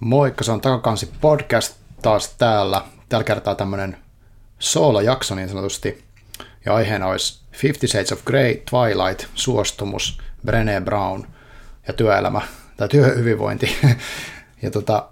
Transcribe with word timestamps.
Moikka, 0.00 0.44
se 0.44 0.52
on 0.52 0.60
Takakansi 0.60 1.10
podcast 1.20 1.76
taas 2.02 2.34
täällä. 2.38 2.82
Tällä 3.08 3.24
kertaa 3.24 3.54
tämmönen 3.54 3.98
soolo-jakso 4.58 5.34
niin 5.34 5.48
sanotusti. 5.48 6.04
Ja 6.64 6.74
aiheena 6.74 7.06
olisi 7.06 7.40
Fifty 7.52 7.86
Shades 7.86 8.12
of 8.12 8.24
Grey, 8.24 8.62
Twilight, 8.70 9.26
suostumus, 9.34 10.18
Brené 10.46 10.84
Brown 10.84 11.26
ja 11.86 11.92
työelämä 11.92 12.40
tai 12.76 12.88
työhyvinvointi. 12.88 13.76
ja 14.62 14.70
tota, 14.70 15.08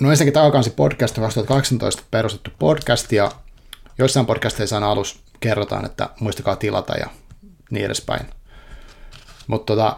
no 0.00 0.10
ensinnäkin 0.10 0.34
Takakansi 0.34 0.70
podcast 0.70 1.18
on 1.18 1.24
2018 1.24 2.02
perustettu 2.10 2.50
podcast 2.58 3.12
ja 3.12 3.32
joissain 3.98 4.26
podcasteissa 4.26 4.76
aina 4.76 4.90
alus 4.90 5.22
kerrotaan, 5.40 5.84
että 5.84 6.08
muistakaa 6.20 6.56
tilata 6.56 6.94
ja 6.94 7.06
niin 7.70 7.86
edespäin. 7.86 8.26
Mutta 9.46 9.74
tota, 9.74 9.96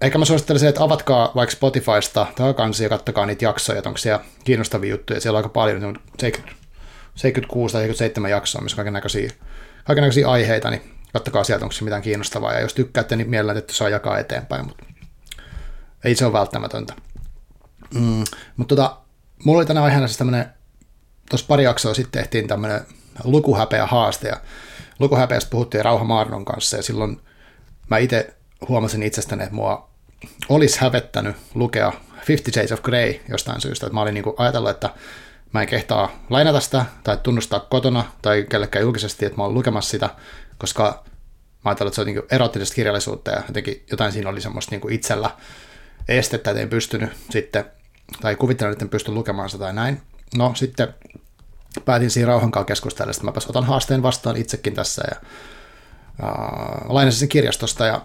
Ehkä 0.00 0.18
mä 0.18 0.24
suosittelisin, 0.24 0.68
että 0.68 0.82
avatkaa 0.82 1.32
vaikka 1.34 1.56
Spotifysta 1.56 2.26
takakansi 2.36 2.82
ja 2.82 2.88
kattokaa 2.88 3.26
niitä 3.26 3.44
jaksoja, 3.44 3.78
että 3.78 3.88
onko 3.88 3.98
siellä 3.98 4.24
kiinnostavia 4.44 4.90
juttuja. 4.90 5.20
Siellä 5.20 5.36
on 5.36 5.44
aika 5.44 5.48
paljon, 5.48 5.84
on 5.84 5.96
76 6.18 7.72
tai 7.72 7.82
77 7.82 8.30
jaksoa, 8.30 8.62
missä 8.62 8.74
on 8.74 8.76
kaikenlaisia, 8.76 9.30
kaikenlaisia 9.84 10.28
aiheita, 10.30 10.70
niin 10.70 10.82
kattokaa 11.12 11.44
sieltä, 11.44 11.64
onko 11.64 11.72
se 11.72 11.84
mitään 11.84 12.02
kiinnostavaa. 12.02 12.52
Ja 12.52 12.60
jos 12.60 12.74
tykkäätte, 12.74 13.16
niin 13.16 13.30
mielellään, 13.30 13.58
että 13.58 13.72
saa 13.72 13.88
jakaa 13.88 14.18
eteenpäin, 14.18 14.66
mutta 14.66 14.84
ei 16.04 16.14
se 16.14 16.24
ole 16.24 16.32
välttämätöntä. 16.32 16.94
Mm, 17.94 18.24
mutta 18.56 18.76
tota, 18.76 18.96
mulla 19.44 19.58
oli 19.58 19.66
tänä 19.66 19.82
aiheena 19.82 20.06
siis 20.06 20.18
tämmöinen, 20.18 20.46
tuossa 21.30 21.46
pari 21.46 21.64
jaksoa 21.64 21.94
sitten 21.94 22.22
tehtiin 22.22 22.48
tämmöinen 22.48 22.80
lukuhäpeä 23.24 23.86
haaste, 23.86 24.28
ja 24.28 24.36
lukuhäpeästä 24.98 25.50
puhuttiin 25.50 25.84
Rauha 25.84 26.04
Maarnon 26.04 26.44
kanssa, 26.44 26.76
ja 26.76 26.82
silloin 26.82 27.20
mä 27.90 27.98
itse 27.98 28.37
huomasin 28.68 29.02
itsestäni, 29.02 29.42
että 29.42 29.54
mua 29.54 29.88
olisi 30.48 30.80
hävettänyt 30.80 31.36
lukea 31.54 31.92
Fifty 32.24 32.52
Shades 32.52 32.72
of 32.72 32.82
Grey 32.82 33.20
jostain 33.28 33.60
syystä. 33.60 33.86
Että 33.86 33.94
mä 33.94 34.02
olin 34.02 34.14
niinku 34.14 34.34
ajatellut, 34.38 34.70
että 34.70 34.90
mä 35.52 35.62
en 35.62 35.68
kehtaa 35.68 36.24
lainata 36.30 36.60
sitä 36.60 36.84
tai 37.04 37.18
tunnustaa 37.22 37.60
kotona 37.60 38.04
tai 38.22 38.46
kellekään 38.50 38.82
julkisesti, 38.82 39.26
että 39.26 39.36
mä 39.36 39.44
olen 39.44 39.54
lukemassa 39.54 39.90
sitä, 39.90 40.10
koska 40.58 41.04
mä 41.64 41.70
ajattelin, 41.70 41.88
että 41.88 41.94
se 41.94 42.00
on 42.00 42.06
niinku 42.06 42.26
erottista 42.30 42.74
kirjallisuutta 42.74 43.30
ja 43.30 43.42
jotenkin 43.48 43.84
jotain 43.90 44.12
siinä 44.12 44.30
oli 44.30 44.40
semmoista 44.40 44.70
niinku 44.70 44.88
itsellä 44.88 45.30
estettä, 46.08 46.50
että 46.50 46.62
en 46.62 46.68
pystynyt 46.68 47.10
sitten, 47.30 47.64
tai 48.20 48.36
kuvittelen, 48.36 48.72
että 48.72 48.84
en 48.84 48.88
pysty 48.88 49.12
lukemaan 49.12 49.50
sitä 49.50 49.64
tai 49.64 49.72
näin. 49.72 50.02
No 50.36 50.52
sitten 50.54 50.94
päätin 51.84 52.10
siinä 52.10 52.28
rauhankaan 52.28 52.66
keskustella, 52.66 53.10
että 53.10 53.24
mä 53.24 53.32
otan 53.48 53.64
haasteen 53.64 54.02
vastaan 54.02 54.36
itsekin 54.36 54.74
tässä 54.74 55.02
ja 55.10 55.16
uh, 56.22 56.94
lainasin 56.94 57.20
sen 57.20 57.28
kirjastosta 57.28 57.86
ja 57.86 58.02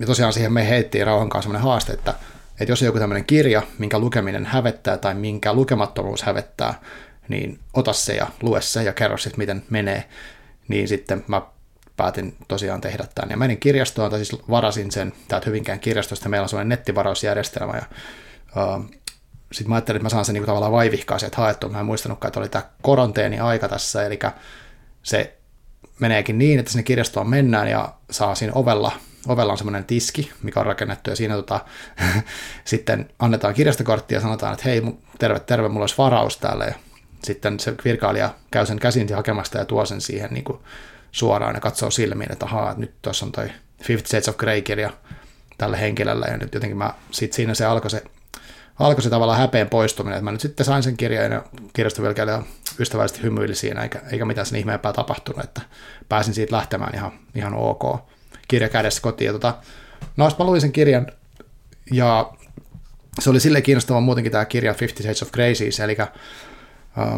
ja 0.00 0.06
tosiaan 0.06 0.32
siihen 0.32 0.52
me 0.52 0.68
heittiin 0.68 1.06
rauhan 1.06 1.28
kanssa 1.28 1.48
sellainen 1.48 1.68
haaste, 1.68 1.92
että, 1.92 2.14
että 2.60 2.72
jos 2.72 2.82
on 2.82 2.86
joku 2.86 2.98
tämmöinen 2.98 3.24
kirja, 3.24 3.62
minkä 3.78 3.98
lukeminen 3.98 4.46
hävettää 4.46 4.98
tai 4.98 5.14
minkä 5.14 5.54
lukemattomuus 5.54 6.22
hävettää, 6.22 6.80
niin 7.28 7.58
ota 7.74 7.92
se 7.92 8.14
ja 8.14 8.26
lue 8.42 8.60
se 8.60 8.82
ja 8.82 8.92
kerro 8.92 9.18
sitten, 9.18 9.38
miten 9.38 9.62
menee. 9.70 10.04
Niin 10.68 10.88
sitten 10.88 11.24
mä 11.26 11.42
päätin 11.96 12.36
tosiaan 12.48 12.80
tehdä 12.80 13.04
tämän. 13.14 13.30
Ja 13.30 13.36
menin 13.36 13.60
kirjastoon, 13.60 14.10
tai 14.10 14.24
siis 14.24 14.42
varasin 14.50 14.92
sen 14.92 15.12
täältä 15.28 15.46
Hyvinkään 15.46 15.80
kirjastosta. 15.80 16.28
Meillä 16.28 16.42
on 16.42 16.48
sellainen 16.48 16.68
nettivarausjärjestelmä, 16.68 17.72
ja 17.76 17.84
uh, 18.62 18.84
sitten 19.52 19.68
mä 19.68 19.74
ajattelin, 19.74 19.96
että 19.96 20.04
mä 20.04 20.08
saan 20.08 20.24
sen 20.24 20.32
niin 20.32 20.46
tavallaan 20.46 20.72
vaivihkaa 20.72 21.18
sieltä 21.18 21.36
haettua. 21.36 21.70
Mä 21.70 21.80
en 21.80 21.86
muistanutkaan, 21.86 22.28
että 22.28 22.40
oli 22.40 22.48
tämä 22.48 22.64
koronteeni-aika 22.82 23.68
tässä, 23.68 24.06
eli 24.06 24.18
se 25.02 25.38
meneekin 26.00 26.38
niin, 26.38 26.58
että 26.58 26.72
sinne 26.72 26.82
kirjastoon 26.82 27.30
mennään 27.30 27.68
ja 27.68 27.94
saa 28.10 28.34
siinä 28.34 28.52
ovella 28.54 28.92
ovella 29.28 29.52
on 29.52 29.58
semmoinen 29.58 29.84
tiski, 29.84 30.32
mikä 30.42 30.60
on 30.60 30.66
rakennettu, 30.66 31.10
ja 31.10 31.16
siinä 31.16 31.34
tota, 31.34 31.60
sitten 32.64 33.10
annetaan 33.18 33.54
kirjastokortti 33.54 34.14
ja 34.14 34.20
sanotaan, 34.20 34.52
että 34.52 34.64
hei, 34.64 34.82
terve, 35.18 35.40
terve, 35.40 35.68
mulla 35.68 35.82
olisi 35.82 35.98
varaus 35.98 36.36
täällä, 36.36 36.64
ja 36.64 36.74
sitten 37.24 37.60
se 37.60 37.74
virkailija 37.84 38.34
käy 38.50 38.66
sen 38.66 38.78
käsin 38.78 39.14
hakemasta 39.14 39.58
ja 39.58 39.64
tuo 39.64 39.86
sen 39.86 40.00
siihen 40.00 40.30
niin 40.30 40.44
kuin 40.44 40.58
suoraan 41.12 41.54
ja 41.54 41.60
katsoo 41.60 41.90
silmiin, 41.90 42.32
että 42.32 42.46
ahaa, 42.46 42.74
nyt 42.76 42.94
tuossa 43.02 43.26
on 43.26 43.32
toi 43.32 43.50
Fifty 43.82 44.08
Shades 44.08 44.28
of 44.28 44.36
Grey-kirja 44.36 44.90
tälle 45.58 45.80
henkilölle, 45.80 46.26
ja 46.26 46.36
nyt 46.36 46.54
jotenkin 46.54 46.78
mä, 46.78 46.94
sit 47.10 47.32
siinä 47.32 47.54
se 47.54 47.64
alkoi 47.64 47.90
se, 47.90 48.02
alkoi 48.78 49.02
se 49.02 49.10
tavallaan 49.10 49.38
häpeen 49.38 49.68
poistuminen, 49.68 50.16
että 50.16 50.24
mä 50.24 50.32
nyt 50.32 50.40
sitten 50.40 50.66
sain 50.66 50.82
sen 50.82 50.96
kirjan 50.96 51.32
ja 51.32 51.44
kirjastovirkailija 51.72 52.42
ystävällisesti 52.78 53.22
hymyili 53.22 53.54
siinä, 53.54 53.82
eikä, 53.82 54.02
eikä 54.12 54.24
mitään 54.24 54.46
sen 54.46 54.58
ihmeempää 54.58 54.92
tapahtunut, 54.92 55.44
että 55.44 55.60
pääsin 56.08 56.34
siitä 56.34 56.56
lähtemään 56.56 56.94
ihan, 56.94 57.12
ihan 57.34 57.54
ok 57.54 58.13
kirja 58.48 58.68
kädessä 58.68 59.02
kotiin. 59.02 59.26
Ja 59.26 59.32
tota, 59.32 59.54
no 60.16 60.30
mä 60.38 60.44
luin 60.44 60.60
sen 60.60 60.72
kirjan 60.72 61.06
ja 61.92 62.32
se 63.20 63.30
oli 63.30 63.40
silleen 63.40 63.62
kiinnostava 63.62 64.00
muutenkin 64.00 64.32
tämä 64.32 64.44
kirja 64.44 64.74
Fifty 64.74 65.02
Shades 65.02 65.22
of 65.22 65.30
siis, 65.54 65.80
eli 65.80 65.96
äh, 66.00 66.08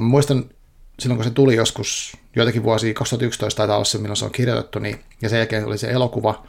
muistan 0.01 0.45
silloin 0.99 1.17
kun 1.17 1.25
se 1.25 1.31
tuli 1.31 1.57
joskus 1.57 2.17
joitakin 2.37 2.63
vuosia, 2.63 2.95
2011 2.95 3.57
taitaa 3.57 3.77
olla 3.77 3.85
se, 3.85 3.99
milloin 3.99 4.17
se 4.17 4.25
on 4.25 4.31
kirjoitettu, 4.31 4.79
niin, 4.79 5.01
ja 5.23 5.29
sen 5.29 5.37
jälkeen 5.37 5.67
oli 5.67 5.79
se 5.79 5.91
elokuva, 5.91 6.47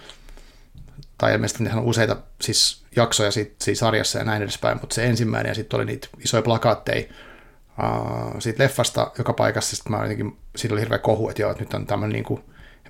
tai 1.18 1.34
ilmeisesti 1.34 1.64
nehän 1.64 1.80
on 1.80 1.86
useita 1.86 2.18
siis 2.42 2.84
jaksoja 2.96 3.32
siitä, 3.32 3.56
siitä 3.62 3.80
sarjassa 3.80 4.20
ja 4.20 4.26
näin 4.26 4.42
edespäin, 4.42 4.78
mutta 4.82 4.94
se 4.94 5.06
ensimmäinen, 5.06 5.50
ja 5.50 5.56
sitten 5.56 5.78
oli 5.78 5.86
niitä 5.86 6.08
isoja 6.20 6.44
plakaatteja 6.44 7.04
uh, 7.04 8.42
siitä 8.42 8.64
leffasta 8.64 9.12
joka 9.18 9.34
paikassa, 9.34 9.76
sitten 9.76 9.92
mä 9.92 10.02
jotenkin, 10.02 10.38
siitä 10.56 10.76
oli 10.76 10.82
hirveä 10.82 10.98
kohu, 10.98 11.30
että 11.30 11.42
joo, 11.42 11.52
että 11.52 11.64
nyt 11.64 11.74
on 11.74 11.88
tämmöinen 11.88 12.24
niin 12.30 12.44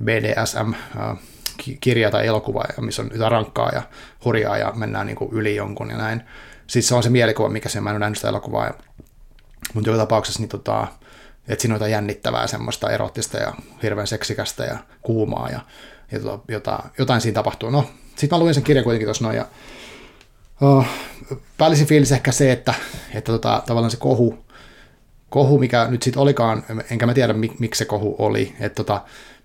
BDSM, 0.04 0.70
uh, 0.70 1.18
kirja 1.80 2.12
tai 2.12 2.28
elokuva, 2.28 2.64
missä 2.82 3.02
on 3.02 3.10
jotain 3.14 3.32
rankkaa 3.32 3.70
ja 3.70 3.82
hurjaa 4.26 4.58
ja 4.58 4.72
mennään 4.76 5.08
niin 5.08 5.18
kuin 5.18 5.34
yli 5.34 5.56
jonkun 5.56 5.90
ja 5.90 5.98
näin. 5.98 6.22
Siis 6.68 6.88
se 6.88 6.96
on 6.96 7.04
se 7.04 7.10
mielikuva, 7.10 7.50
mikä 7.50 7.70
se, 7.70 7.82
mä 7.82 7.90
en 7.90 7.94
ole 7.94 8.00
nähnyt 8.00 8.18
sitä 8.18 8.30
elokuvaa. 8.30 8.74
Mutta 9.74 9.90
joka 9.90 9.98
tapauksessa 9.98 10.40
niin 10.40 10.50
tota, 10.50 10.88
että 11.48 11.62
siinä 11.62 11.74
on 11.74 11.76
jotain 11.76 11.92
jännittävää, 11.92 12.48
semmoista 12.48 12.92
erottista 12.92 13.38
ja 13.38 13.54
hirveän 13.84 14.08
seksikästä 14.08 14.64
ja 14.64 14.78
kuumaa 15.02 15.50
ja, 15.50 15.60
ja 16.12 16.20
tota, 16.20 16.40
jota, 16.48 16.80
jotain 16.98 17.22
siinä 17.22 17.36
tapahtuu. 17.36 17.70
No, 17.70 17.90
sitten 18.16 18.38
mä 18.38 18.44
luin 18.44 18.54
sen 18.54 18.64
kirjan 18.64 18.84
kuitenkin 18.84 19.08
tuossa 19.08 19.24
noin 19.24 19.38
ja 19.38 19.46
oh, 20.62 20.86
päällisin 21.58 21.88
fiilis 21.88 22.12
ehkä 22.12 22.32
se, 22.32 22.52
että, 22.52 22.74
että 23.14 23.32
tota, 23.32 23.64
tavallaan 23.66 23.92
se 23.92 23.98
kohu, 23.98 24.46
kohu, 25.30 25.60
mikä 25.60 25.88
nyt 25.90 26.04
sitten 26.04 26.22
olikaan, 26.22 26.64
enkä 26.92 27.06
mä 27.06 27.14
tiedä 27.14 27.34
mik, 27.34 27.60
miksi 27.60 27.80
se 27.80 27.86
kohu 27.86 28.16
oli, 28.20 28.56
että 28.60 28.76
tota, 28.76 29.02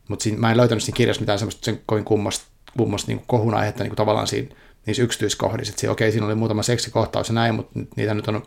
mutta 0.09 0.29
mä 0.37 0.51
en 0.51 0.57
löytänyt 0.57 0.83
siinä 0.83 0.97
kirjassa 0.97 1.21
mitään 1.21 1.39
semmoista 1.39 1.65
sen 1.65 1.81
kovin 1.87 2.05
kummasta, 2.05 2.47
kummasta 2.77 3.13
niin 3.13 3.23
kohun 3.27 3.55
aihetta 3.55 3.85
niin 3.85 3.97
tavallaan 3.97 4.27
siinä, 4.27 4.55
niissä 4.87 5.03
yksityiskohdissa. 5.03 5.73
Että 5.73 5.91
okei, 5.91 6.13
siinä 6.13 6.27
oli 6.27 6.35
muutama 6.35 6.63
seksikohtaus 6.63 7.29
ja 7.29 7.35
näin, 7.35 7.55
mutta 7.55 7.81
niitä 7.97 8.15
nyt 8.15 8.29
on 8.29 8.43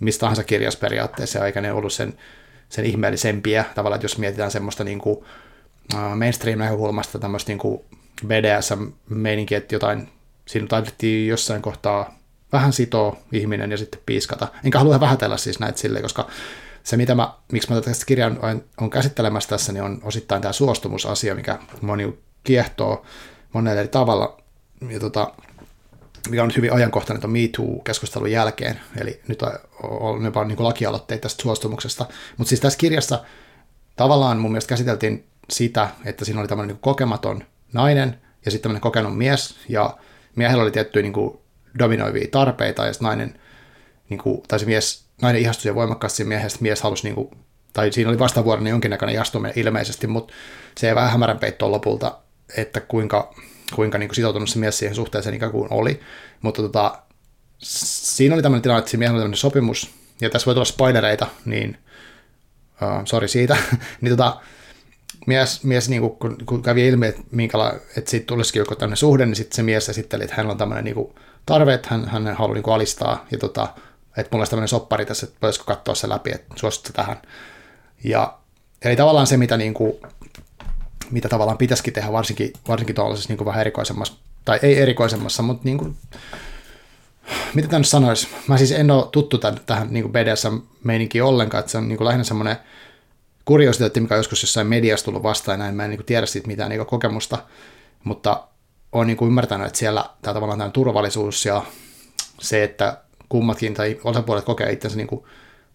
mistä 0.00 0.20
tahansa 0.20 0.44
kirjassa 0.44 0.80
periaatteessa, 0.80 1.46
eikä 1.46 1.60
ne 1.60 1.72
ollut 1.72 1.92
sen, 1.92 2.14
sen 2.68 2.84
ihmeellisempiä. 2.84 3.64
Tavallaan, 3.74 3.96
että 3.96 4.04
jos 4.04 4.18
mietitään 4.18 4.50
semmoista 4.50 4.84
niin 4.84 4.98
kuin, 4.98 5.24
mainstream-näkökulmasta 6.16 7.18
tämmöistä 7.18 7.52
niin 7.52 7.80
BDS-meininkiä, 8.26 9.58
että 9.58 9.74
jotain, 9.74 10.08
siinä 10.46 10.66
taidettiin 10.66 11.28
jossain 11.28 11.62
kohtaa 11.62 12.18
vähän 12.52 12.72
sitoo 12.72 13.18
ihminen 13.32 13.70
ja 13.70 13.76
sitten 13.76 14.00
piiskata. 14.06 14.48
Enkä 14.64 14.78
halua 14.78 15.00
vähätellä 15.00 15.36
siis 15.36 15.60
näitä 15.60 15.78
silleen, 15.78 16.02
koska 16.02 16.28
se, 16.86 16.96
mitä 16.96 17.14
mä, 17.14 17.34
miksi 17.52 17.72
mä 17.72 17.80
tästä 17.80 18.06
kirjan 18.06 18.38
on, 18.80 18.90
käsittelemässä 18.90 19.48
tässä, 19.48 19.72
niin 19.72 19.82
on 19.82 20.00
osittain 20.02 20.42
tämä 20.42 20.52
suostumusasia, 20.52 21.34
mikä 21.34 21.58
moni 21.80 22.18
kiehtoo 22.44 23.04
monella 23.52 23.80
eri 23.80 23.88
tavalla. 23.88 24.40
Ja 24.90 25.00
tota, 25.00 25.32
mikä 26.28 26.42
on 26.42 26.48
nyt 26.48 26.56
hyvin 26.56 26.72
ajankohtainen 26.72 27.20
tuon 27.20 27.32
MeToo-keskustelun 27.32 28.30
jälkeen, 28.30 28.80
eli 29.00 29.20
nyt 29.28 29.42
on 29.82 30.24
jopa 30.24 30.44
niin 30.44 30.64
lakialoitteita 30.64 31.22
tästä 31.22 31.42
suostumuksesta. 31.42 32.06
Mutta 32.36 32.48
siis 32.48 32.60
tässä 32.60 32.78
kirjassa 32.78 33.24
tavallaan 33.96 34.38
mun 34.38 34.50
mielestä 34.50 34.68
käsiteltiin 34.68 35.26
sitä, 35.50 35.88
että 36.04 36.24
siinä 36.24 36.40
oli 36.40 36.48
tämmöinen 36.48 36.74
niin 36.74 36.82
kokematon 36.82 37.44
nainen 37.72 38.20
ja 38.44 38.50
sitten 38.50 38.62
tämmöinen 38.62 38.80
kokenut 38.80 39.18
mies, 39.18 39.56
ja 39.68 39.96
miehellä 40.36 40.62
oli 40.62 40.70
tiettyjä 40.70 41.02
niin 41.02 41.12
kuin 41.12 41.38
dominoivia 41.78 42.28
tarpeita, 42.30 42.86
ja 42.86 42.92
nainen, 43.00 43.40
niin 44.08 44.18
kuin, 44.18 44.42
tai 44.48 44.58
se 44.58 44.66
mies 44.66 45.04
nainen 45.22 45.42
ihastui 45.42 45.74
voimakkaasti 45.74 46.24
miehestä, 46.24 46.58
mies 46.62 46.82
halusi, 46.82 47.04
niin 47.04 47.14
kuin, 47.14 47.30
tai 47.72 47.92
siinä 47.92 48.10
oli 48.10 48.18
vastavuoroinen 48.18 48.70
jonkinnäköinen 48.70 49.14
ihastuminen 49.14 49.58
ilmeisesti, 49.58 50.06
mutta 50.06 50.34
se 50.78 50.88
ei 50.88 50.94
vähän 50.94 51.10
hämärän 51.10 51.38
peittoon 51.38 51.72
lopulta, 51.72 52.18
että 52.56 52.80
kuinka, 52.80 53.34
kuinka 53.74 53.98
niin 53.98 54.08
kuin 54.08 54.16
sitoutunut 54.16 54.50
se 54.50 54.58
mies 54.58 54.78
siihen 54.78 54.94
suhteeseen 54.94 55.34
ikään 55.34 55.52
kuin 55.52 55.72
oli. 55.72 56.00
Mutta 56.42 56.62
tota, 56.62 56.98
siinä 57.58 58.34
oli 58.34 58.42
tämmöinen 58.42 58.62
tilanne, 58.62 58.78
että 58.78 58.90
siinä 58.90 58.98
miehellä 58.98 59.16
oli 59.16 59.22
tämmöinen 59.22 59.38
sopimus, 59.38 59.90
ja 60.20 60.30
tässä 60.30 60.46
voi 60.46 60.54
tulla 60.54 60.64
spoilereita, 60.64 61.26
niin 61.44 61.78
uh, 62.82 63.02
sorry 63.04 63.28
siitä, 63.28 63.56
niin 64.00 64.16
tota, 64.16 64.40
mies, 65.26 65.64
mies 65.64 65.88
niin 65.88 66.00
kuin, 66.00 66.16
kun, 66.16 66.36
kun 66.46 66.62
kävi 66.62 66.88
ilmi, 66.88 67.06
että, 67.06 67.22
minkäla, 67.30 67.74
että 67.96 68.10
siitä 68.10 68.26
tulisikin 68.26 68.60
joku 68.60 68.74
tämmöinen 68.74 68.96
suhde, 68.96 69.26
niin 69.26 69.36
sitten 69.36 69.56
se 69.56 69.62
mies 69.62 69.88
esitteli, 69.88 70.24
että 70.24 70.36
hänellä 70.36 70.52
on 70.52 70.58
tämmöinen 70.58 70.84
niin 70.84 70.94
kuin, 70.94 71.14
tarve, 71.46 71.74
että 71.74 71.88
hän, 71.90 72.08
hän 72.08 72.36
haluaa 72.36 72.54
niin 72.54 72.62
kuin 72.62 72.74
alistaa, 72.74 73.26
ja 73.30 73.38
tota, 73.38 73.68
että 74.16 74.28
mulla 74.32 74.40
olisi 74.40 74.50
tämmöinen 74.50 74.68
soppari 74.68 75.06
tässä, 75.06 75.26
että 75.26 75.38
voisiko 75.42 75.64
katsoa 75.64 75.94
se 75.94 76.08
läpi, 76.08 76.30
että 76.34 76.54
suosittu 76.56 76.92
tähän. 76.92 77.22
Ja, 78.04 78.38
eli 78.82 78.96
tavallaan 78.96 79.26
se, 79.26 79.36
mitä, 79.36 79.56
niin 79.56 79.74
kuin, 79.74 79.92
mitä 81.10 81.28
tavallaan 81.28 81.58
pitäisikin 81.58 81.92
tehdä, 81.92 82.12
varsinkin, 82.12 82.52
varsinkin 82.68 82.94
tuollaisessa 82.96 83.28
niin 83.28 83.38
kuin 83.38 83.46
vähän 83.46 83.60
erikoisemmassa, 83.60 84.14
tai 84.44 84.58
ei 84.62 84.78
erikoisemmassa, 84.78 85.42
mutta 85.42 85.64
niin 85.64 85.78
kuin, 85.78 85.96
mitä 87.54 87.68
tämän 87.68 87.84
sanoisi? 87.84 88.28
Mä 88.48 88.58
siis 88.58 88.72
en 88.72 88.90
ole 88.90 89.06
tuttu 89.12 89.38
tämän, 89.38 89.60
tähän 89.66 89.88
niin 89.90 90.12
BDSM-meininkiin 90.12 91.24
ollenkaan, 91.24 91.60
että 91.60 91.72
se 91.72 91.78
on 91.78 91.88
niin 91.88 91.96
kuin 91.96 92.06
lähinnä 92.06 92.24
semmoinen 92.24 92.56
kuriositeetti, 93.44 94.00
mikä 94.00 94.14
on 94.14 94.18
joskus 94.18 94.42
jossain 94.42 94.66
mediassa 94.66 95.04
tullut 95.04 95.22
vastaan, 95.22 95.58
näin 95.58 95.74
mä 95.74 95.84
en 95.84 95.90
niin 95.90 95.98
kuin 95.98 96.06
tiedä 96.06 96.26
siitä 96.26 96.46
mitään 96.46 96.70
niin 96.70 96.86
kokemusta, 96.86 97.38
mutta 98.04 98.46
olen 98.92 99.06
niin 99.06 99.16
kuin 99.16 99.26
ymmärtänyt, 99.26 99.66
että 99.66 99.78
siellä 99.78 100.10
tämä 100.22 100.34
tavallaan 100.34 100.58
tämä 100.58 100.70
turvallisuus 100.70 101.44
ja 101.44 101.62
se, 102.40 102.64
että 102.64 102.96
kummatkin 103.28 103.74
tai 103.74 104.00
osapuolet 104.04 104.44
kokee 104.44 104.72
itsensä 104.72 104.96
niin 104.96 105.06
kuin 105.06 105.24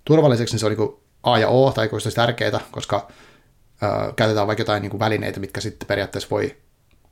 turvalliseksi, 0.06 0.54
niin 0.54 0.60
se 0.60 0.66
on 0.66 0.70
niin 0.70 0.78
kuin 0.78 0.96
A 1.24 1.38
ja 1.38 1.48
O, 1.48 1.72
tai 1.72 1.90
olisi 1.92 2.12
tärkeää, 2.12 2.60
koska 2.72 3.08
ö, 3.84 4.14
käytetään 4.16 4.48
vaikka 4.48 4.62
jotain 4.62 4.82
niin 4.82 4.90
kuin 4.90 5.00
välineitä, 5.00 5.40
mitkä 5.40 5.62
sitten 5.62 5.88
periaatteessa 5.88 6.30
voi 6.32 6.56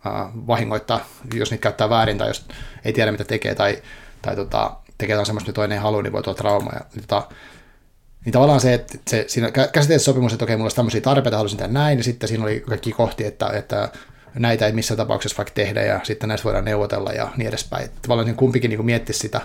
ö, 0.06 0.10
vahingoittaa, 0.48 1.06
jos 1.34 1.52
niitä 1.52 1.62
käyttää 1.62 1.90
väärin 1.90 2.18
tai 2.18 2.28
jos 2.28 2.46
ei 2.86 2.94
tiedä, 2.94 3.12
mitä 3.12 3.24
tekee, 3.24 3.56
tai, 3.56 3.82
tai 4.22 4.36
tota, 4.36 4.72
tekee 4.98 5.14
jotain 5.14 5.26
semmoista, 5.26 5.48
mitä 5.50 5.56
toinen 5.56 5.76
ei 5.76 5.82
halua, 5.82 6.02
niin 6.02 6.14
voi 6.14 6.24
tulla 6.24 6.38
trauma. 6.38 6.72
Ja, 6.74 6.82
niin, 6.96 7.08
tota, 7.08 7.28
niin 8.26 8.34
tavallaan 8.34 8.60
se, 8.60 8.74
että 8.74 8.98
se, 9.08 9.26
siinä 9.28 9.52
käsiteltiin 9.52 10.00
sopimus, 10.00 10.34
että 10.34 10.46
okei, 10.46 10.56
mulla 10.56 10.66
olisi 10.66 10.76
tämmöisiä 10.76 11.02
tarpeita, 11.02 11.38
haluaisin 11.38 11.58
tehdä 11.58 11.74
näin, 11.74 11.98
ja 11.98 12.04
sitten 12.04 12.30
siinä 12.30 12.44
oli 12.44 12.60
kaikki 12.60 12.92
kohti, 12.92 13.26
että, 13.26 13.48
että 13.48 13.90
näitä 14.34 14.66
ei 14.66 14.72
missään 14.72 14.98
tapauksessa 14.98 15.38
vaikka 15.38 15.54
tehdä, 15.54 15.82
ja 15.82 16.00
sitten 16.04 16.30
näistä 16.30 16.46
voidaan 16.46 16.66
neuvotella 16.66 17.12
ja 17.12 17.30
niin 17.38 17.48
edespäin. 17.48 17.90
Tavallaan 18.02 18.28
niin 18.28 18.36
kumpikin 18.36 18.70
niin 18.70 18.86
miettisi 18.86 19.20
sitä, 19.20 19.42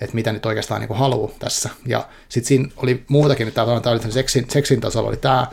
että 0.00 0.14
mitä 0.14 0.32
nyt 0.32 0.46
oikeastaan 0.46 0.80
niin 0.80 0.98
haluaa 0.98 1.32
tässä. 1.38 1.70
Ja 1.86 2.08
sitten 2.28 2.48
siinä 2.48 2.68
oli 2.76 3.04
muutakin, 3.08 3.48
että 3.48 3.64
tämä 3.64 3.92
oli 3.92 4.12
seksin, 4.12 4.46
seksin 4.50 4.80
tasolla 4.80 5.08
oli 5.08 5.16
tämä, 5.16 5.46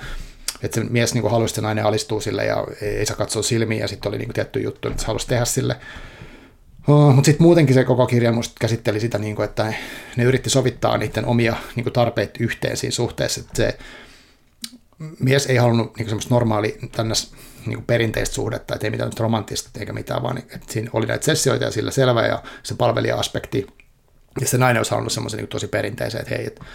että 0.63 0.81
se 0.81 0.88
mies 0.89 1.13
niin 1.13 1.31
halusi, 1.31 1.51
että 1.51 1.56
se 1.56 1.62
nainen 1.62 1.86
alistuu 1.86 2.21
sille 2.21 2.45
ja 2.45 2.68
ei 2.81 3.06
saa 3.06 3.18
katsoa 3.18 3.44
silmiin, 3.44 3.81
ja 3.81 3.88
sitten 3.88 4.09
oli 4.09 4.18
niin 4.18 4.33
tietty 4.33 4.59
juttu, 4.59 4.88
että 4.88 5.01
se 5.01 5.07
halusi 5.07 5.27
tehdä 5.27 5.45
sille. 5.45 5.75
Oh, 6.88 7.13
mutta 7.15 7.25
sitten 7.25 7.44
muutenkin 7.44 7.74
se 7.74 7.83
koko 7.83 8.07
kirja 8.07 8.33
käsitteli 8.59 9.00
sitä, 9.00 9.18
niin 9.18 9.36
kuin, 9.36 9.44
että 9.45 9.63
ne, 9.63 9.75
ne 10.15 10.24
yritti 10.24 10.50
sovittaa 10.50 10.97
niiden 10.97 11.25
omia 11.25 11.56
niin 11.75 11.94
tarpeet 11.94 12.38
yhteen 12.39 12.77
siinä 12.77 12.92
suhteessa, 12.92 13.42
että 13.42 13.56
se 13.56 13.77
mies 15.19 15.45
ei 15.45 15.57
halunnut 15.57 15.97
niin 15.97 16.07
semmoista 16.07 16.33
normaali 16.33 16.77
tänne 16.92 17.13
niin 17.65 17.83
perinteistä 17.83 18.36
suhdetta, 18.36 18.75
että 18.75 18.88
ei 18.88 18.92
mitään 18.92 19.12
romanttista 19.19 19.69
eikä 19.80 19.94
mitään, 19.94 20.24
vaan 20.24 20.38
että 20.38 20.59
siinä 20.69 20.89
oli 20.94 21.06
näitä 21.06 21.25
sessioita 21.25 21.65
ja 21.65 21.71
sillä 21.71 21.92
selvä 21.92 22.25
ja 22.25 22.44
se 22.63 22.75
palvelija-aspekti. 22.75 23.68
Ja 24.41 24.47
se 24.47 24.57
nainen 24.57 24.79
olisi 24.79 24.91
halunnut 24.91 25.13
semmoisen 25.13 25.37
niin 25.37 25.47
tosi 25.47 25.67
perinteisen, 25.67 26.21
että 26.21 26.35
hei, 26.35 26.47
että 26.47 26.65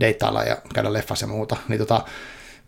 deittailla 0.00 0.42
ja 0.42 0.56
käydä 0.74 0.92
leffassa 0.92 1.24
ja 1.24 1.28
muuta. 1.28 1.56
Niin 1.68 1.78
tota, 1.78 2.04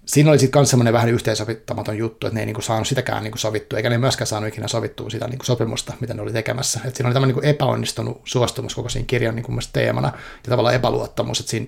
siinä 0.06 0.30
oli 0.30 0.38
sitten 0.38 0.60
myös 0.60 0.70
semmoinen 0.70 0.92
vähän 0.92 1.08
yhteensovittamaton 1.08 1.98
juttu, 1.98 2.26
että 2.26 2.34
ne 2.34 2.40
ei 2.40 2.46
niinku 2.46 2.60
saanut 2.60 2.88
sitäkään 2.88 3.22
niinku 3.22 3.38
sovittua, 3.38 3.76
eikä 3.76 3.90
ne 3.90 3.98
myöskään 3.98 4.26
saanut 4.26 4.48
ikinä 4.48 4.68
sovittua 4.68 5.10
sitä 5.10 5.28
niinku 5.28 5.44
sopimusta, 5.44 5.92
mitä 6.00 6.14
ne 6.14 6.22
oli 6.22 6.32
tekemässä. 6.32 6.80
Et 6.84 6.96
siinä 6.96 7.08
oli 7.08 7.14
tämmöinen 7.14 7.36
niinku 7.36 7.48
epäonnistunut 7.48 8.20
suostumus 8.24 8.74
koko 8.74 8.88
siinä 8.88 9.06
kirjan 9.06 9.34
niinku 9.34 9.52
teemana 9.72 10.12
ja 10.44 10.50
tavallaan 10.50 10.74
epäluottamus, 10.74 11.40
että 11.40 11.50
siinä 11.50 11.66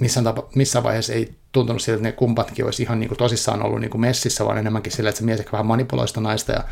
missään, 0.00 0.24
tapa, 0.24 0.48
missään 0.54 0.82
vaiheessa 0.82 1.12
ei 1.12 1.34
tuntunut 1.52 1.82
siltä, 1.82 1.96
että 1.96 2.08
ne 2.08 2.12
kumpatkin 2.12 2.64
olisi 2.64 2.82
ihan 2.82 3.00
niinku 3.00 3.14
tosissaan 3.14 3.62
ollut 3.62 3.80
niinku 3.80 3.98
messissä, 3.98 4.44
vaan 4.44 4.58
enemmänkin 4.58 4.92
sillä, 4.92 5.08
että 5.08 5.18
se 5.18 5.24
mies 5.24 5.40
ehkä 5.40 5.52
vähän 5.52 5.66
manipuloista 5.66 6.20
naista 6.20 6.52
ja 6.52 6.64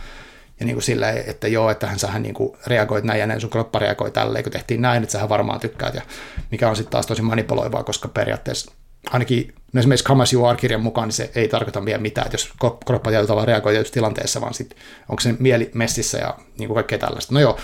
ja 0.61 0.67
niin 0.67 0.75
kuin 0.75 0.83
sillä, 0.83 1.11
että 1.11 1.49
joo, 1.49 1.71
että 1.71 1.87
hän 1.87 1.99
sähän 1.99 2.23
niin 2.23 2.35
reagoit 2.67 3.05
näin 3.05 3.21
ja 3.21 3.27
näin, 3.27 3.41
sun 3.41 3.51
kroppa 3.51 3.79
reagoi 3.79 4.11
tälleen, 4.11 4.45
kun 4.45 4.53
tehtiin 4.53 4.83
näin, 4.83 5.03
että 5.03 5.13
sähän 5.13 5.29
varmaan 5.29 5.61
tykkäät, 5.61 5.95
ja 5.95 6.03
mikä 6.51 6.69
on 6.69 6.77
sitten 6.77 6.93
taas 6.93 7.07
tosi 7.07 7.23
manipuloivaa, 7.23 7.85
koska 7.85 8.09
periaatteessa 8.09 8.73
ainakin 9.11 9.55
no 9.73 9.79
esimerkiksi 9.79 10.05
Come 10.05 10.23
As 10.23 10.33
You 10.33 10.45
Are-kirjan 10.45 10.81
mukaan, 10.81 11.09
niin 11.09 11.15
se 11.15 11.31
ei 11.35 11.49
tarkoita 11.49 11.85
vielä 11.85 12.03
mitään, 12.03 12.27
että 12.27 12.35
jos 12.35 12.53
kroppa 12.87 13.11
tietyllä 13.11 13.27
tavalla 13.27 13.47
reagoi 13.47 13.73
tietyssä 13.73 13.95
tilanteessa, 13.95 14.41
vaan 14.41 14.55
sitten 14.55 14.79
onko 15.09 15.21
se 15.21 15.35
mieli 15.39 15.71
messissä 15.75 16.19
ja 16.19 16.39
niin 16.59 16.69
kuin 16.69 16.75
kaikkea 16.75 16.99
tällaista. 16.99 17.35
No 17.35 17.41
joo, 17.41 17.59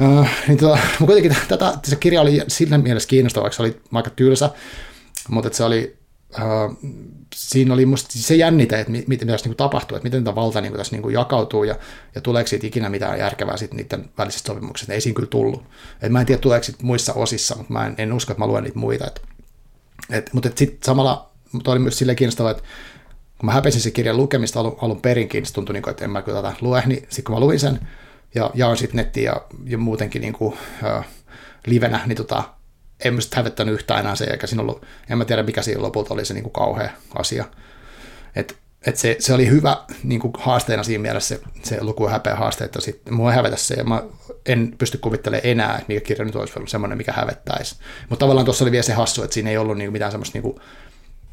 Uh, 0.00 0.26
niin 0.48 0.58
tota, 0.58 0.78
kuitenkin 0.98 1.36
tätä, 1.48 1.78
se 1.84 1.96
kirja 1.96 2.20
oli 2.20 2.42
sillä 2.48 2.78
mielessä 2.78 3.08
kiinnostava, 3.08 3.50
se 3.50 3.62
oli 3.62 3.80
aika 3.92 4.10
tylsä, 4.10 4.50
mutta 5.28 5.50
se 5.52 5.64
oli, 5.64 5.96
uh, 6.38 6.78
siinä 7.34 7.74
oli 7.74 7.86
musta 7.86 8.08
se 8.12 8.34
jännite, 8.34 8.80
että 8.80 8.92
miten 9.06 9.28
tässä 9.28 9.48
niin 9.48 9.56
tapahtuu, 9.56 9.96
että 9.96 10.06
miten 10.06 10.24
tämä 10.24 10.34
valta 10.34 10.60
niin 10.60 10.72
tässä 10.72 10.96
niin 10.96 11.12
jakautuu 11.12 11.64
ja, 11.64 11.74
ja 12.14 12.20
tuleeko 12.20 12.48
siitä 12.48 12.66
ikinä 12.66 12.88
mitään 12.88 13.18
järkevää 13.18 13.56
sitten 13.56 13.76
niiden 13.76 14.10
välisistä 14.18 14.46
sopimuksista. 14.46 14.92
Ei 14.92 15.00
siinä 15.00 15.16
kyllä 15.16 15.28
tullut. 15.28 15.64
Et 16.02 16.12
mä 16.12 16.20
en 16.20 16.26
tiedä, 16.26 16.40
tuleeko 16.40 16.64
siitä 16.64 16.84
muissa 16.86 17.12
osissa, 17.12 17.56
mutta 17.56 17.72
mä 17.72 17.86
en, 17.86 17.94
en 17.98 18.12
usko, 18.12 18.32
että 18.32 18.42
mä 18.42 18.46
luen 18.46 18.64
niitä 18.64 18.78
muita. 18.78 19.06
Et 19.06 19.22
et, 20.10 20.30
mutta 20.32 20.50
sitten 20.54 20.78
samalla 20.82 21.32
mutta 21.52 21.70
oli 21.70 21.78
myös 21.78 21.98
silleen 21.98 22.16
kiinnostavaa, 22.16 22.50
että 22.50 22.62
kun 23.38 23.46
mä 23.46 23.52
häpesin 23.52 23.80
sen 23.80 23.92
kirjan 23.92 24.16
lukemista 24.16 24.60
alun, 24.60 24.76
alun 24.82 25.00
perinkin, 25.00 25.46
se 25.46 25.52
tuntui, 25.52 25.72
niin 25.72 25.82
kuin, 25.82 25.90
että 25.90 26.04
en 26.04 26.10
mä 26.10 26.22
kyllä 26.22 26.42
tätä 26.42 26.56
lue, 26.60 26.82
niin 26.86 27.02
sitten 27.02 27.24
kun 27.24 27.34
mä 27.34 27.40
luin 27.40 27.60
sen 27.60 27.80
ja 28.34 28.50
jaoin 28.54 28.76
sitten 28.76 28.96
nettiin 28.96 29.24
ja, 29.24 29.42
ja 29.64 29.78
muutenkin 29.78 30.22
niin 30.22 30.32
kuin, 30.32 30.54
äh, 30.84 31.06
livenä, 31.66 32.00
niin 32.06 32.16
tota, 32.16 32.44
en 33.04 33.14
mä 33.14 33.20
hävettänyt 33.34 33.74
yhtään 33.74 34.00
enää 34.00 34.14
se, 34.14 34.24
eikä 34.24 34.46
siinä 34.46 34.62
ollut, 34.62 34.86
en 35.10 35.18
mä 35.18 35.24
tiedä 35.24 35.42
mikä 35.42 35.62
siinä 35.62 35.82
lopulta 35.82 36.14
oli 36.14 36.24
se 36.24 36.34
niin 36.34 36.42
kuin 36.42 36.52
kauhea 36.52 36.90
asia. 37.14 37.44
Et, 38.36 38.56
et 38.86 38.96
se, 38.96 39.16
se, 39.18 39.34
oli 39.34 39.48
hyvä 39.48 39.76
niin 40.02 40.20
kuin 40.20 40.32
haasteena 40.38 40.82
siinä 40.82 41.02
mielessä 41.02 41.34
se, 41.34 41.42
se 41.62 41.84
luku 41.84 42.08
häpeä 42.08 42.36
haaste, 42.36 42.64
että 42.64 42.80
sit, 42.80 43.10
mua 43.10 43.30
ei 43.30 43.36
hävetä 43.36 43.56
se, 43.56 43.74
ja 43.74 43.84
mä 43.84 44.02
en 44.46 44.74
pysty 44.78 44.98
kuvittelemaan 44.98 45.46
enää, 45.46 45.74
että 45.74 45.84
mikä 45.88 46.00
kirja 46.00 46.24
nyt 46.24 46.36
olisi 46.36 46.52
ollut 46.56 46.70
semmoinen, 46.70 46.98
mikä 46.98 47.12
hävettäisi. 47.12 47.76
Mutta 48.08 48.22
tavallaan 48.22 48.44
tuossa 48.44 48.64
oli 48.64 48.72
vielä 48.72 48.82
se 48.82 48.92
hassu, 48.92 49.22
että 49.22 49.34
siinä 49.34 49.50
ei 49.50 49.56
ollut 49.56 49.78
niinku 49.78 49.92
mitään 49.92 50.10
semmoista 50.10 50.38
niinku, 50.38 50.60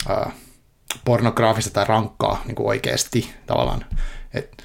uh, 0.09 0.31
pornograafista 1.05 1.71
tai 1.71 1.85
rankkaa 1.85 2.43
niinku 2.45 2.67
oikeasti 2.67 3.33
tavallaan. 3.45 3.85
Et, 4.33 4.63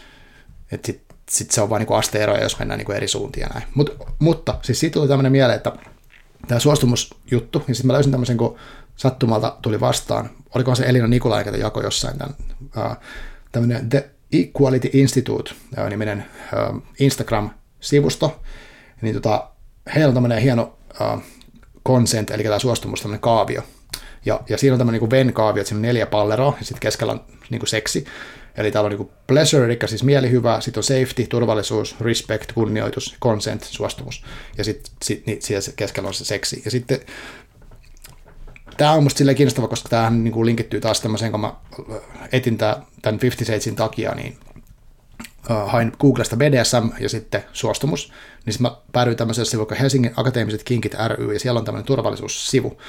et 0.73 0.85
sitten 0.85 1.17
sit 1.31 1.51
se 1.51 1.61
on 1.61 1.71
vain 1.71 1.81
niinku 1.81 1.95
asteeroja, 1.95 2.43
jos 2.43 2.59
mennään 2.59 2.79
niinku 2.79 2.93
eri 2.93 3.09
suuntia 3.09 3.47
näin. 3.55 3.67
Mut, 3.75 3.97
mutta 4.19 4.59
siis 4.63 4.81
siitä 4.81 4.95
tuli 4.95 5.09
tämmöinen 5.09 5.33
mieleen, 5.33 5.57
että 5.57 5.73
tämä 6.47 6.59
suostumusjuttu, 6.59 7.63
niin 7.67 7.75
sitten 7.75 7.87
mä 7.87 7.93
löysin 7.93 8.13
tämmöisen, 8.13 8.37
kun 8.37 8.57
sattumalta 8.97 9.57
tuli 9.63 9.81
vastaan, 9.81 10.31
olikohan 10.55 10.77
se 10.77 10.85
Elina 10.87 11.07
Nikolai, 11.07 11.45
joka 11.47 11.57
jako 11.57 11.83
jossain 11.83 12.19
tämän, 12.19 12.35
tämmöinen 13.53 13.89
The 13.89 14.11
Equality 14.33 14.91
Institute 14.93 15.55
niminen 15.91 16.25
uh, 16.53 16.83
Instagram 16.99 17.51
sivusto, 17.81 18.43
niin 19.03 19.15
tota, 19.15 19.49
heillä 19.95 20.09
on 20.09 20.15
tämmöinen 20.15 20.39
hieno 20.39 20.79
consent, 21.87 22.31
eli 22.31 22.43
tämä 22.43 22.59
suostumus, 22.59 23.01
tämmöinen 23.01 23.21
kaavio. 23.21 23.63
Ja, 24.27 24.41
ja 24.49 24.59
siinä 24.59 24.75
on 24.75 24.79
tämmöinen 24.79 25.01
niin 25.01 25.11
Venn-kaavio, 25.11 25.61
että 25.61 25.69
siinä 25.69 25.79
on 25.79 25.83
neljä 25.83 26.07
palleroa, 26.07 26.57
ja 26.59 26.65
sitten 26.65 26.81
keskellä 26.81 27.13
on 27.13 27.21
niin 27.51 27.59
kuin 27.59 27.69
seksi. 27.69 28.07
Eli 28.57 28.71
täällä 28.71 28.89
on 28.89 28.99
niin 28.99 29.11
pleasure, 29.27 29.65
eli 29.67 29.79
siis 29.87 30.03
mielihyvä, 30.03 30.61
sitten 30.61 30.79
on 30.79 30.85
safety, 30.85 31.27
turvallisuus, 31.27 32.01
respect, 32.01 32.53
kunnioitus, 32.53 33.17
consent, 33.23 33.63
suostumus. 33.63 34.25
Ja 34.59 34.65
sitten 34.65 34.93
sit, 35.03 35.27
niin, 35.27 35.43
siellä 35.43 35.73
keskellä 35.77 36.07
on 36.07 36.15
se 36.15 36.25
seksi. 36.25 36.63
Ja 36.65 36.71
sitten 36.71 37.01
tämä 38.77 38.93
on 38.93 39.03
musta 39.03 39.19
silleen 39.19 39.37
kiinnostava, 39.37 39.69
koska 39.69 39.89
tämähän 39.89 40.25
niin 40.25 40.33
kuin 40.33 40.47
linkittyy 40.47 40.81
taas 40.81 41.01
tämmöiseen, 41.01 41.31
kun 41.31 41.41
mä 41.41 41.55
etin 42.33 42.59
tämän 42.59 43.21
50 43.23 43.45
Statesin 43.45 43.77
takia, 43.77 44.15
niin 44.15 44.39
uh, 45.51 45.71
hain 45.71 45.93
Googlesta 46.01 46.37
BDSM 46.37 46.89
ja 47.01 47.09
sitten 47.09 47.45
suostumus, 47.53 48.13
niin 48.47 48.53
sitten 48.53 48.73
mä 48.73 48.77
päädyin 48.93 49.17
tämmöiselle 49.17 49.51
sivulle 49.51 49.69
kuin 49.69 49.79
Helsingin 49.79 50.13
Akateemiset 50.17 50.63
Kinkit 50.63 50.95
ry, 51.09 51.33
ja 51.33 51.41
siellä 51.41 51.59
on 51.59 51.65
tämmöinen 51.65 51.87
turvallisuussivu. 51.87 52.81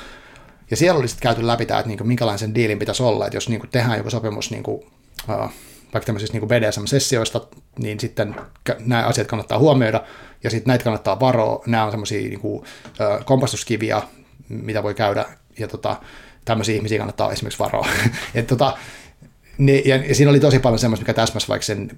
Ja 0.71 0.77
siellä 0.77 0.99
oli 0.99 1.07
sitten 1.07 1.23
käyty 1.23 1.47
läpi 1.47 1.65
tämä, 1.65 1.79
että 1.79 1.87
niinku, 1.87 2.03
minkälainen 2.03 2.39
sen 2.39 2.55
diilin 2.55 2.79
pitäisi 2.79 3.03
olla, 3.03 3.25
että 3.25 3.37
jos 3.37 3.49
niinku 3.49 3.67
tehdään 3.67 3.97
joku 3.97 4.09
sopimus 4.09 4.51
niinku, 4.51 4.85
vaikka 5.27 6.05
tämmöisistä 6.05 6.33
niinku 6.33 6.47
BDSM-sessioista, 6.47 7.41
niin 7.79 7.99
sitten 7.99 8.35
nämä 8.79 9.05
asiat 9.05 9.27
kannattaa 9.27 9.59
huomioida, 9.59 10.03
ja 10.43 10.49
sitten 10.49 10.71
näitä 10.71 10.83
kannattaa 10.83 11.19
varoa. 11.19 11.63
Nämä 11.65 11.83
on 11.83 11.91
semmoisia 11.91 12.29
niinku, 12.29 12.55
uh, 12.55 12.65
kompastuskiviä, 13.25 14.01
mitä 14.49 14.83
voi 14.83 14.93
käydä, 14.93 15.25
ja 15.59 15.67
tota, 15.67 15.95
tämmöisiä 16.45 16.75
ihmisiä 16.75 16.97
kannattaa 16.97 17.31
esimerkiksi 17.31 17.59
varoa. 17.59 17.87
et, 18.35 18.47
tota, 18.47 18.77
niin, 19.57 19.89
ja, 19.89 20.15
siinä 20.15 20.29
oli 20.29 20.39
tosi 20.39 20.59
paljon 20.59 20.79
semmoista, 20.79 21.03
mikä 21.03 21.13
täsmäsi 21.13 21.47
vaikka 21.47 21.65
sen 21.65 21.91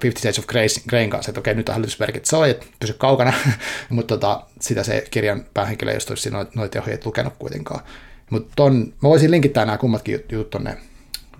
Fifty 0.00 0.18
States 0.18 0.38
of 0.38 0.46
Grayn 0.88 1.10
kanssa, 1.10 1.30
että 1.30 1.40
okei, 1.40 1.54
nyt 1.54 1.68
on 1.68 1.74
hälytysmerkit 1.74 2.24
soi, 2.24 2.50
että 2.50 2.66
pysy 2.80 2.92
kaukana, 2.92 3.32
mutta 3.88 4.14
tota, 4.14 4.42
sitä 4.60 4.82
se 4.82 5.04
kirjan 5.10 5.44
päähenkilö 5.54 5.90
ei 5.90 5.98
olisi 6.10 6.30
noita 6.54 6.80
ohjeet 6.80 7.06
lukenut 7.06 7.34
kuitenkaan. 7.38 7.80
Mutta 8.30 8.70
mä 8.70 9.08
voisin 9.08 9.30
linkittää 9.30 9.64
nämä 9.64 9.78
kummatkin 9.78 10.24
jutut 10.30 10.50
tuonne 10.50 10.76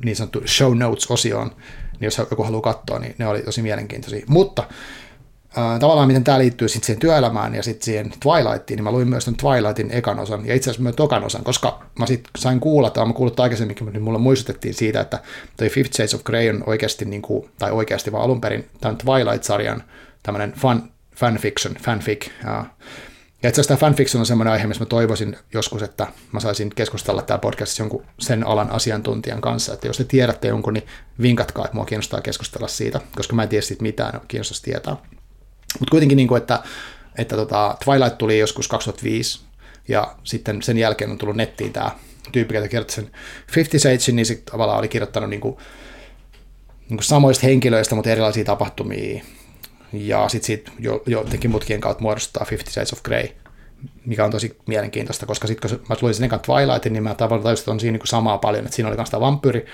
niin 0.05 0.17
sanottu 0.17 0.43
show 0.47 0.79
notes-osioon, 0.79 1.49
niin 1.93 2.07
jos 2.07 2.19
joku 2.19 2.43
haluaa 2.43 2.63
katsoa, 2.63 2.99
niin 2.99 3.15
ne 3.19 3.27
oli 3.27 3.43
tosi 3.43 3.63
mielenkiintoisia. 3.63 4.25
Mutta 4.29 4.65
tavallaan 5.81 6.07
miten 6.07 6.25
tämä 6.25 6.39
liittyy 6.39 6.69
sitten 6.69 6.87
siihen 6.87 7.01
työelämään 7.01 7.55
ja 7.55 7.63
sitten 7.63 7.85
siihen 7.85 8.13
Twilightiin, 8.21 8.77
niin 8.77 8.85
mä 8.85 8.93
luin 8.93 9.09
myös 9.09 9.25
Twilightin 9.25 9.91
ekan 9.91 10.19
osan 10.19 10.47
ja 10.47 10.55
itse 10.55 10.71
asiassa 10.71 10.83
myös 10.83 10.97
tokan 10.97 11.25
osan, 11.25 11.45
koska 11.45 11.83
mä 11.99 12.07
sitten 12.07 12.31
sain 12.39 12.61
kuulla, 12.61 12.91
tai 12.91 13.07
mä 13.07 13.13
kuullut 13.13 13.41
aikaisemminkin, 13.41 13.85
mutta 13.85 14.01
mulle 14.01 14.19
muistutettiin 14.19 14.75
siitä, 14.75 15.01
että 15.01 15.19
toi 15.57 15.69
Fifty 15.69 15.97
Shades 15.97 16.15
of 16.15 16.25
Grey 16.25 16.51
on 16.51 16.63
oikeasti, 16.67 17.05
niin 17.05 17.23
kuin, 17.23 17.51
tai 17.59 17.71
oikeasti 17.71 18.13
vaan 18.13 18.25
alun 18.25 18.41
perin 18.41 18.69
tämän 18.81 18.97
Twilight-sarjan 18.97 19.83
tämmöinen 20.23 20.53
fan, 20.53 20.91
fanfiction, 21.17 21.75
fanfic. 21.75 22.27
Ja, 22.45 22.65
ja 23.43 23.49
itse 23.49 23.61
asiassa 23.61 23.77
tämä 23.77 23.89
fanfiction 23.89 24.21
on 24.21 24.27
semmoinen 24.27 24.53
aihe, 24.53 24.67
missä 24.67 24.85
mä 24.85 24.87
toivoisin 24.87 25.37
joskus, 25.55 25.83
että 25.83 26.07
mä 26.33 26.41
saisin 26.41 26.71
keskustella 26.71 27.23
täällä 27.23 27.41
podcastissa 27.41 27.83
jonkun 27.83 28.05
sen 28.19 28.47
alan 28.47 28.71
asiantuntijan 28.71 29.41
kanssa, 29.41 29.75
että 29.75 29.87
jos 29.87 29.97
te 29.97 30.05
tiedätte 30.05 30.49
jonkun, 30.49 30.75
niin 30.75 30.87
vinkatkaa, 31.23 31.65
että 31.65 31.75
mua 31.75 31.85
kiinnostaa 31.85 32.21
keskustella 32.21 32.69
siitä, 32.69 33.01
koska 33.17 33.37
mä 33.37 33.43
en 33.43 33.49
tiedä 33.49 33.63
siitä 33.63 33.83
mitään, 33.83 34.21
kiinnostaisi 34.29 34.63
tietää. 34.63 34.97
Mutta 35.79 35.91
kuitenkin, 35.91 36.17
niin 36.17 36.29
kuin, 36.29 36.41
että, 36.41 36.63
että 37.19 37.37
tota, 37.37 37.77
Twilight 37.85 38.19
tuli 38.19 38.39
joskus 38.39 38.69
2005, 38.69 39.41
ja 39.89 40.15
sitten 40.25 40.63
sen 40.63 40.79
jälkeen 40.79 41.11
on 41.11 41.19
tullut 41.19 41.37
nettiin 41.37 41.73
tämä 41.73 41.91
tyyppi, 42.33 42.55
joka 42.55 42.69
kirjoitti 42.69 42.95
sen 42.95 43.11
Fifty 43.53 43.79
Shades, 43.79 44.09
niin 44.09 44.27
sitten 44.27 44.53
tavallaan 44.53 44.79
oli 44.79 44.89
kirjoittanut 44.89 45.31
niin 45.31 45.41
kuin, 45.41 45.57
niin 46.89 46.97
kuin 46.97 47.05
samoista 47.05 47.47
henkilöistä, 47.47 47.95
mutta 47.95 48.11
erilaisia 48.11 48.45
tapahtumia. 48.45 49.25
Ja 49.93 50.29
sitten 50.29 50.47
siitä 50.47 50.71
jo, 50.79 51.03
jotenkin 51.07 51.51
mutkien 51.51 51.81
kautta 51.81 52.03
muodostaa 52.03 52.45
Fifty 52.45 52.71
Shades 52.71 52.93
of 52.93 53.03
Grey, 53.03 53.29
mikä 54.07 54.25
on 54.25 54.31
tosi 54.31 54.57
mielenkiintoista, 54.67 55.27
koska 55.27 55.47
sitten 55.47 55.71
kun 55.71 55.81
mä 55.89 55.97
luin 56.01 56.15
sen 56.15 56.25
ekan 56.25 56.41
Twilightin, 56.41 56.93
niin 56.93 57.03
mä 57.03 57.15
tavallaan 57.15 57.45
tajusin, 57.45 57.63
että 57.63 57.71
on 57.71 57.81
siinä 57.81 57.99
niin 57.99 58.07
samaa 58.07 58.39
paljon, 58.39 58.65
että 58.65 58.77
siinä 58.77 58.89
oli 58.89 58.97
myös 58.97 59.11
tämä 59.11 59.21
vampyyri, 59.21 59.67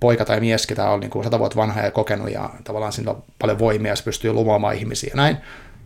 poika 0.00 0.24
tai 0.24 0.40
mies, 0.40 0.66
ketä 0.66 0.90
on 0.90 1.00
niin 1.00 1.10
kuin 1.10 1.24
sata 1.24 1.38
vuotta 1.38 1.56
vanha 1.56 1.80
ja 1.80 1.90
kokenut, 1.90 2.30
ja 2.30 2.50
tavallaan 2.64 2.92
siinä 2.92 3.10
on 3.10 3.22
paljon 3.38 3.58
voimia, 3.58 3.92
ja 3.92 3.96
se 3.96 4.04
pystyy 4.04 4.32
luomaan 4.32 4.76
ihmisiä 4.76 5.10
ja 5.10 5.16
näin. 5.16 5.36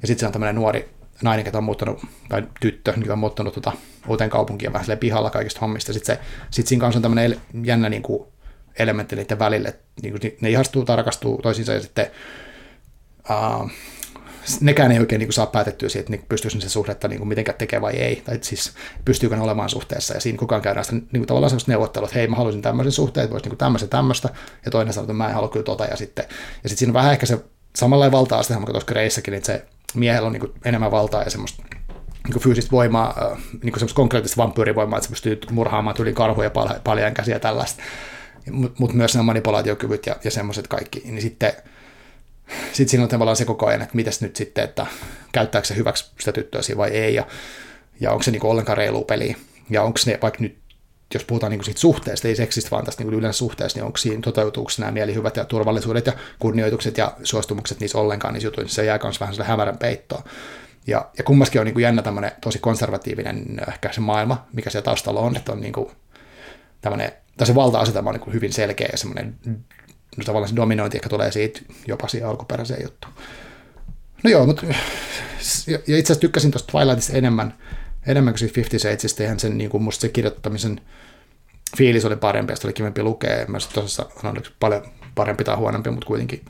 Ja 0.03 0.07
sitten 0.07 0.21
se 0.21 0.27
on 0.27 0.33
tämmöinen 0.33 0.55
nuori 0.55 0.89
nainen, 1.23 1.47
joka 1.47 1.59
on 1.59 1.65
muuttanut, 1.65 2.01
tai 2.29 2.43
tyttö, 2.61 2.95
joka 3.01 3.13
on 3.13 3.19
muuttanut 3.19 3.55
tuota, 3.55 3.73
uuteen 4.09 4.31
kaupunkiin 4.31 4.73
vähän 4.73 4.99
pihalla 5.01 5.31
kaikista 5.31 5.61
hommista. 5.61 5.93
Sitten 5.93 6.19
sit 6.51 6.67
siinä 6.67 6.81
kanssa 6.81 6.99
on 6.99 7.03
tämmöinen 7.03 7.41
jännä 7.65 7.89
niin 7.89 8.03
kuin, 8.03 8.29
elementti 8.79 9.17
niiden 9.17 9.39
välille, 9.39 9.75
niin 10.03 10.19
kuin, 10.19 10.37
ne 10.41 10.51
ihastuu 10.51 10.85
tai 10.85 10.97
rakastuu 10.97 11.41
toisiinsa, 11.43 11.73
ja 11.73 11.81
sitten 11.81 12.11
uh, 13.31 13.71
nekään 14.61 14.93
ei 14.93 14.99
oikein 14.99 15.19
niin 15.19 15.27
kuin, 15.27 15.35
saa 15.35 15.47
päätettyä 15.47 15.89
siitä, 15.89 16.01
että 16.01 16.11
niin 16.11 16.27
pystyisi 16.29 16.61
se 16.61 16.69
suhdetta 16.69 17.09
niin 17.09 17.19
kuin, 17.19 17.29
mitenkään 17.29 17.59
tekemään 17.59 17.83
vai 17.83 17.93
ei, 17.93 18.23
tai 18.25 18.39
siis 18.43 18.73
pystyykö 19.05 19.37
ne 19.37 19.43
olemaan 19.43 19.69
suhteessa, 19.69 20.15
ja 20.15 20.21
siinä 20.21 20.39
kukaan 20.39 20.63
käydään 20.63 20.85
sitä 20.85 20.97
niin 20.97 21.09
kuin, 21.11 21.27
tavallaan 21.27 21.51
sellaista 21.51 21.73
neuvottelua, 21.73 22.07
että 22.07 22.19
hei, 22.19 22.29
mä 22.29 22.37
haluaisin 22.37 22.63
tämmöisen 22.63 22.93
suhteen, 22.93 23.25
että 23.25 23.33
voisi 23.33 23.49
niin 23.49 23.59
tämmöisen 23.59 23.89
tämmöistä, 23.89 24.29
ja 24.65 24.71
toinen 24.71 24.95
sanoo, 24.95 25.05
että 25.05 25.13
mä 25.13 25.29
en 25.29 25.35
halua 25.35 25.49
kyllä 25.49 25.65
tota, 25.65 25.85
ja 25.85 25.97
sitten, 25.97 26.25
ja 26.63 26.69
sitten 26.69 26.77
siinä 26.77 26.91
on 26.91 26.95
vähän 26.95 27.13
ehkä 27.13 27.27
se 27.27 27.39
samanlainen 27.77 28.13
valta-aste, 28.13 28.55
mutta 28.55 28.73
tuossa 28.73 28.89
Greissäkin, 28.89 29.35
että 29.35 29.47
se 29.47 29.65
miehellä 29.95 30.27
on 30.27 30.33
niin 30.33 30.41
kuin 30.41 30.53
enemmän 30.65 30.91
valtaa 30.91 31.23
ja 31.23 31.31
semmoista 31.31 31.63
niin 32.25 32.33
kuin 32.33 32.43
fyysistä 32.43 32.71
voimaa, 32.71 33.37
niin 33.63 33.73
kuin 33.73 33.95
konkreettista 33.95 34.43
vampyyrivoimaa, 34.43 34.97
että 34.97 35.07
se 35.07 35.11
pystyy 35.11 35.41
murhaamaan 35.51 35.97
tyyliin 35.97 36.15
karhuja, 36.15 36.51
paljon 36.85 37.15
käsiä 37.15 37.35
ja 37.35 37.41
tällaista. 37.41 37.83
Mutta 38.51 38.81
mut 38.81 38.93
myös 38.93 39.15
nämä 39.15 39.23
manipulaatiokyvyt 39.23 40.07
ja, 40.07 40.17
ja 40.25 40.31
semmoiset 40.31 40.69
kaikki. 40.69 41.03
Niin 41.05 41.23
sitten 41.23 41.53
sit 42.73 42.89
siinä 42.89 43.03
on 43.03 43.09
tavallaan 43.09 43.37
se 43.37 43.45
koko 43.45 43.67
ajan, 43.67 43.83
että 43.83 43.97
mitäs 43.97 44.21
nyt 44.21 44.37
sitten, 44.37 44.65
että 44.65 44.87
käyttääkö 45.33 45.67
se 45.67 45.77
hyväksi 45.77 46.11
sitä 46.19 46.33
tyttöä 46.33 46.61
vai 46.77 46.91
ei, 46.91 47.15
ja, 47.15 47.27
ja 48.01 48.11
onko 48.11 48.23
se 48.23 48.31
niin 48.31 48.47
ollenkaan 48.47 48.79
reilu 48.79 49.05
peli, 49.05 49.37
ja 49.71 49.83
onko 49.83 49.99
ne 50.07 50.19
vaikka 50.23 50.41
nyt 50.41 50.61
jos 51.15 51.25
puhutaan 51.25 51.53
niin 51.53 51.65
siitä 51.65 51.81
suhteesta, 51.81 52.29
ei 52.29 52.37
seksistä, 52.37 52.71
vaan 52.71 52.85
tästä 52.85 53.05
niin 53.05 53.15
yleensä 53.15 53.39
suhteesta, 53.39 53.79
niin 53.79 53.85
onko 53.85 53.97
siinä 53.97 54.21
toteutuuko 54.23 54.71
nämä 54.79 54.93
mielihyvät 54.93 55.37
ja 55.37 55.45
turvallisuudet 55.45 56.07
ja 56.07 56.13
kunnioitukset 56.39 56.99
ja 56.99 57.13
suostumukset 57.25 57.81
niissä 57.81 57.99
ollenkaan 57.99 58.35
niissä 58.35 58.47
jutuissa, 58.47 58.75
se 58.75 58.85
jää 58.85 58.99
myös 59.03 59.21
vähän 59.21 59.35
hämärän 59.43 59.79
peittoon. 59.79 60.23
Ja, 60.87 61.11
ja 61.19 61.25
kummaskin 61.25 61.61
on 61.61 61.65
niin 61.65 61.75
kuin 61.75 61.83
jännä 61.83 62.03
tämmöinen 62.03 62.33
tosi 62.41 62.59
konservatiivinen 62.59 63.61
ehkä 63.69 63.93
se 63.93 64.01
maailma, 64.01 64.47
mikä 64.53 64.71
siellä 64.71 64.85
taustalla 64.85 65.21
on, 65.21 65.37
että 65.37 65.53
on 65.53 65.61
niin 65.61 65.73
kuin 65.73 65.91
tämmöinen, 66.81 67.13
tai 67.37 67.47
se 67.47 67.55
valta-asetelma 67.55 68.11
on 68.11 68.15
niin 68.15 68.25
kuin 68.25 68.35
hyvin 68.35 68.53
selkeä 68.53 68.89
ja 68.93 68.99
semmoinen 68.99 69.39
no 70.17 70.25
tavallaan 70.25 70.49
se 70.49 70.57
dominointi 70.57 70.97
ehkä 70.97 71.09
tulee 71.09 71.33
siitä 71.33 71.61
jopa 71.87 72.09
siihen 72.09 72.29
alkuperäiseen 72.29 72.83
juttuun. 72.83 73.15
No 74.25 74.31
joo, 74.31 74.47
mutta 74.47 74.67
ja, 74.67 75.79
itse 75.79 75.93
asiassa 75.93 76.21
tykkäsin 76.21 76.51
tuosta 76.51 76.73
Twilightista 76.73 77.13
enemmän, 77.13 77.55
enemmän 78.07 78.33
kuin 78.33 78.39
siitä 78.39 78.55
Fifty 78.55 78.79
Shadesista, 78.79 79.23
ihan 79.23 79.41
sen 79.41 79.59
niin 79.59 79.71
kuin 79.71 79.83
musta 79.83 80.01
se 80.01 80.09
kirjoittamisen 80.09 80.81
fiilis 81.77 82.05
oli 82.05 82.17
parempi 82.17 82.53
ja 82.53 82.57
oli 82.65 82.73
kivempi 82.73 83.03
lukea. 83.03 83.47
Mä 83.47 83.59
tosissaan 83.75 84.11
on 84.25 84.43
paljon 84.61 84.83
parempi 85.15 85.45
tai 85.45 85.57
huonompi, 85.57 85.91
mutta 85.91 86.07
kuitenkin 86.07 86.45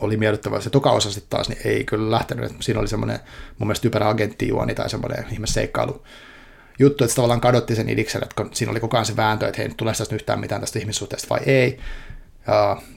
oli 0.00 0.16
miellyttävää. 0.16 0.60
Se 0.60 0.70
toka 0.70 0.90
osa 0.90 1.10
sitten 1.10 1.30
taas 1.30 1.48
niin 1.48 1.58
ei 1.64 1.84
kyllä 1.84 2.10
lähtenyt. 2.10 2.52
Siinä 2.60 2.80
oli 2.80 2.88
semmoinen 2.88 3.18
mun 3.58 3.66
mielestä 3.66 3.82
typerä 3.82 4.08
agenttijuoni 4.08 4.74
tai 4.74 4.90
semmoinen 4.90 5.24
ihme 5.32 5.46
seikkailu 5.46 6.04
juttu, 6.78 7.04
että 7.04 7.12
se 7.12 7.16
tavallaan 7.16 7.40
kadotti 7.40 7.74
sen 7.74 7.88
idiksen, 7.88 8.22
että 8.22 8.44
siinä 8.52 8.70
oli 8.70 8.80
koko 8.80 8.96
ajan 8.96 9.06
se 9.06 9.16
vääntö, 9.16 9.48
että 9.48 9.62
hei, 9.62 9.70
tulee 9.76 9.94
tästä 9.94 10.14
yhtään 10.14 10.40
mitään 10.40 10.60
tästä 10.60 10.78
ihmissuhteesta 10.78 11.28
vai 11.30 11.40
ei. 11.46 11.78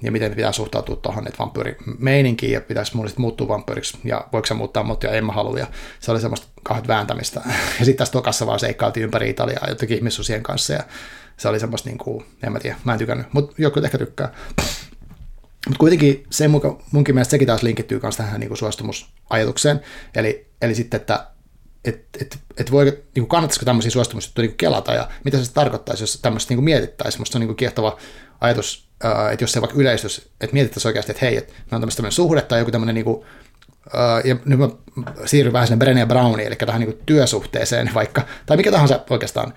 Ja, 0.02 0.12
miten 0.12 0.36
pitää 0.36 0.52
suhtautua 0.52 0.96
tuohon, 0.96 1.28
että 1.28 1.40
vampyyri 1.40 1.78
meininkiin 2.00 2.52
ja 2.52 2.62
pitäisi 2.62 2.96
mun 2.96 3.10
muuttua 3.18 3.48
vampyyriksi 3.48 3.98
ja 4.04 4.28
voiko 4.34 4.46
se 4.46 4.54
muuttaa 4.54 4.84
mut 4.84 5.04
ja 5.04 5.12
en 5.12 5.26
mä 5.26 5.32
halua. 5.32 5.60
Ja 5.60 5.68
se 6.00 6.12
oli 6.12 6.22
semmoista 6.22 6.48
kahdet 6.64 6.88
vääntämistä. 6.88 7.42
Ja 7.80 7.86
sitten 7.86 7.98
tässä 7.98 8.12
tokassa 8.12 8.48
vaan 8.48 8.60
seikkailtiin 8.60 9.04
ympäri 9.04 9.30
Italiaa 9.30 9.70
jotenkin 9.70 9.98
ihmissusien 9.98 10.44
kanssa 10.44 10.74
ja 10.74 10.84
se 11.38 11.48
oli 11.48 11.60
semmoista, 11.60 11.90
niin 11.90 11.98
kuin, 11.98 12.26
en 12.44 12.52
mä 12.52 12.60
tiedä, 12.60 12.76
mä 12.84 12.94
en 12.94 13.00
tykännyt, 13.00 13.34
mutta 13.34 13.56
joku 13.58 13.80
ehkä 13.80 13.98
tykkää. 13.98 14.34
Mutta 15.68 15.80
kuitenkin 15.80 16.24
se 16.30 16.48
muka, 16.48 16.78
munkin 16.92 17.16
mielestä 17.16 17.32
sekin 17.32 17.48
taas 17.48 17.64
linkittyy 17.64 18.00
myös 18.04 18.18
tähän 18.18 18.40
niin 18.40 18.48
kuin 18.48 18.58
suostumusajatukseen, 18.58 19.82
eli, 20.16 20.48
eli 20.62 20.76
sitten, 20.76 21.02
että 21.02 21.28
et, 21.86 22.06
et, 22.22 22.40
et 22.58 22.72
voi, 22.72 22.86
niin 22.86 23.02
kuin 23.14 23.28
kannattaisiko 23.28 23.66
tämmöisiä 23.66 23.92
suostumusjuttuja 23.92 24.48
niin 24.48 24.58
kelata 24.58 24.94
ja 24.94 25.10
mitä 25.24 25.44
se 25.44 25.54
tarkoittaisi, 25.54 26.04
jos 26.04 26.20
tämmöistä 26.22 26.54
niin 26.54 26.64
mietittäisiin. 26.64 27.22
Musta 27.22 27.38
on 27.38 27.46
niin 27.46 27.56
kiehtova 27.56 27.98
ajatus, 28.42 28.91
että 29.32 29.44
jos 29.44 29.52
se 29.52 29.62
vaikka 29.62 29.78
yleistys, 29.80 30.30
että 30.42 30.54
mietittäisiin 30.54 30.90
oikeasti, 30.90 31.12
että 31.12 31.26
hei, 31.26 31.38
että 31.38 31.54
me 31.72 31.76
on 31.76 31.82
tämmöinen 31.82 32.12
suhde 32.12 32.42
tai 32.42 32.60
joku 32.60 32.72
tämmöinen 32.72 32.96
niin 32.96 33.06
kuin, 33.06 33.26
ja 34.24 34.36
nyt 34.46 34.60
mä 34.60 34.70
siirryn 35.26 35.54
vähän 35.54 35.68
sinne 35.68 35.86
Brené 35.86 36.06
Browniin, 36.06 36.48
eli 36.48 36.56
tähän 36.56 36.82
niin 36.82 37.00
työsuhteeseen 37.06 37.92
vaikka, 38.00 38.22
tai 38.46 38.58
mikä 38.58 38.72
tahansa 38.72 39.00
oikeastaan, 39.10 39.54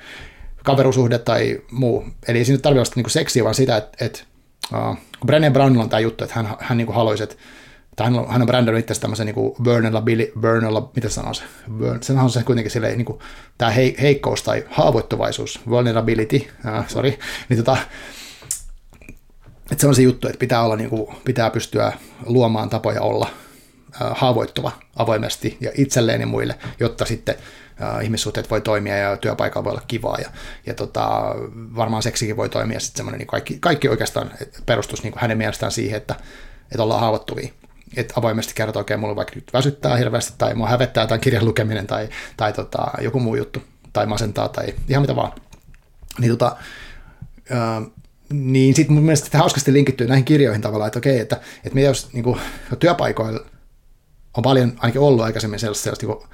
kaverusuhde 0.65 1.19
tai 1.19 1.63
muu. 1.71 2.05
Eli 2.29 2.39
ei 2.39 2.45
siinä 2.45 2.61
tarvitse 2.61 2.81
olla 2.81 2.93
niin 2.97 3.11
seksiä, 3.11 3.45
vaan 3.45 3.55
sitä, 3.55 3.77
että, 3.77 4.05
että 4.05 4.21
uh, 4.73 4.97
kun 5.21 5.31
Brené 5.31 5.51
Brownilla 5.51 5.85
on 5.85 5.91
tämä 5.91 6.01
juttu, 6.01 6.25
että 6.25 6.37
hän, 6.37 6.57
hän 6.59 6.79
niin 6.79 6.95
haluaisi, 6.95 7.23
että 7.23 7.37
tai 7.97 8.07
hän 8.07 8.19
on, 8.19 8.29
hän 8.29 8.43
on 8.43 8.47
brändännyt 8.47 8.91
itse 8.91 9.01
tämmöisen 9.01 9.27
niin 9.27 9.37
vulnerability, 9.37 10.33
vulnerable, 10.43 10.83
mitä 10.97 11.09
sanoo 11.09 11.35
se? 11.35 11.43
Sen 12.01 12.19
on 12.19 12.31
se 12.31 12.43
kuitenkin 12.43 12.71
silleen, 12.71 12.99
niin 12.99 13.05
kuin, 13.05 13.19
tämä 13.59 13.71
heikkous 14.01 14.43
tai 14.43 14.65
haavoittuvaisuus, 14.71 15.61
vulnerability, 15.69 16.37
uh, 16.37 16.89
sorry, 16.89 17.15
niin 17.49 17.57
tota, 17.57 17.77
että 19.71 19.81
se 19.81 19.87
on 19.87 19.95
se 19.95 20.03
juttu, 20.03 20.27
että 20.29 20.39
pitää, 20.39 20.63
olla, 20.63 20.77
niin 20.77 20.91
kuin, 20.91 21.17
pitää 21.25 21.51
pystyä 21.51 21.93
luomaan 22.27 22.71
tapoja 22.71 23.03
olla 23.03 23.29
haavoittuva 24.01 24.73
avoimesti 24.97 25.57
ja 25.61 25.71
itselleen 25.75 26.21
ja 26.21 26.27
muille, 26.27 26.59
jotta 26.81 27.05
sitten 27.05 27.35
uh, 27.35 28.05
ihmissuhteet 28.05 28.51
voi 28.51 28.61
toimia 28.61 28.97
ja 28.97 29.17
työpaikalla 29.17 29.65
voi 29.65 29.71
olla 29.71 29.83
kivaa 29.89 30.19
ja, 30.19 30.31
ja 30.67 30.75
tota, 30.75 31.35
varmaan 31.77 32.03
seksikin 32.03 32.37
voi 32.37 32.49
toimia 32.49 32.81
sitten 32.81 32.97
semmoinen, 32.97 33.19
niin 33.19 33.27
kaikki, 33.27 33.59
kaikki 33.61 33.89
oikeastaan 33.89 34.31
perustus 34.67 35.03
niin 35.03 35.15
hänen 35.17 35.39
mielestään 35.39 35.73
siihen, 35.73 35.97
että, 35.97 36.15
että 36.63 36.83
ollaan 36.83 37.01
haavoittuvia. 37.01 37.49
Että 37.97 38.15
avoimesti 38.17 38.55
kertoo, 38.55 38.81
okei, 38.81 38.95
okay, 38.95 39.01
mulla 39.01 39.17
vaikka 39.17 39.35
nyt 39.35 39.53
väsyttää 39.53 39.97
hirveästi 39.97 40.33
tai 40.39 40.55
mua 40.55 40.69
hävettää 40.69 41.03
jotain 41.05 41.21
kirjan 41.21 41.45
lukeminen 41.45 41.87
tai, 41.87 42.09
tai 42.37 42.53
tota, 42.53 42.87
joku 43.01 43.21
muu 43.21 43.35
juttu 43.35 43.63
tai 43.93 44.07
masentaa 44.07 44.49
tai 44.49 44.75
ihan 44.89 45.03
mitä 45.03 45.17
vaan. 45.17 45.33
Niin 46.19 46.31
tota, 46.31 46.57
niin 48.35 48.75
sitten 48.75 48.95
mun 48.95 49.05
mielestä 49.05 49.39
hauskasti 49.39 49.73
linkittyy 49.73 50.07
näihin 50.07 50.25
kirjoihin 50.25 50.63
tavallaan, 50.63 50.87
että 50.87 50.99
okei, 50.99 51.19
että, 51.19 51.37
että 51.57 51.75
mitä 51.75 51.87
jos 51.87 52.13
niin 52.13 52.25
kuin, 52.25 52.41
työpaikoilla 52.79 53.47
on 54.37 54.43
paljon 54.43 54.73
ainakin 54.79 55.01
ollut 55.01 55.21
aikaisemmin 55.21 55.59
sellaista, 55.59 55.83
sellaista 55.83 56.07
niin 56.07 56.29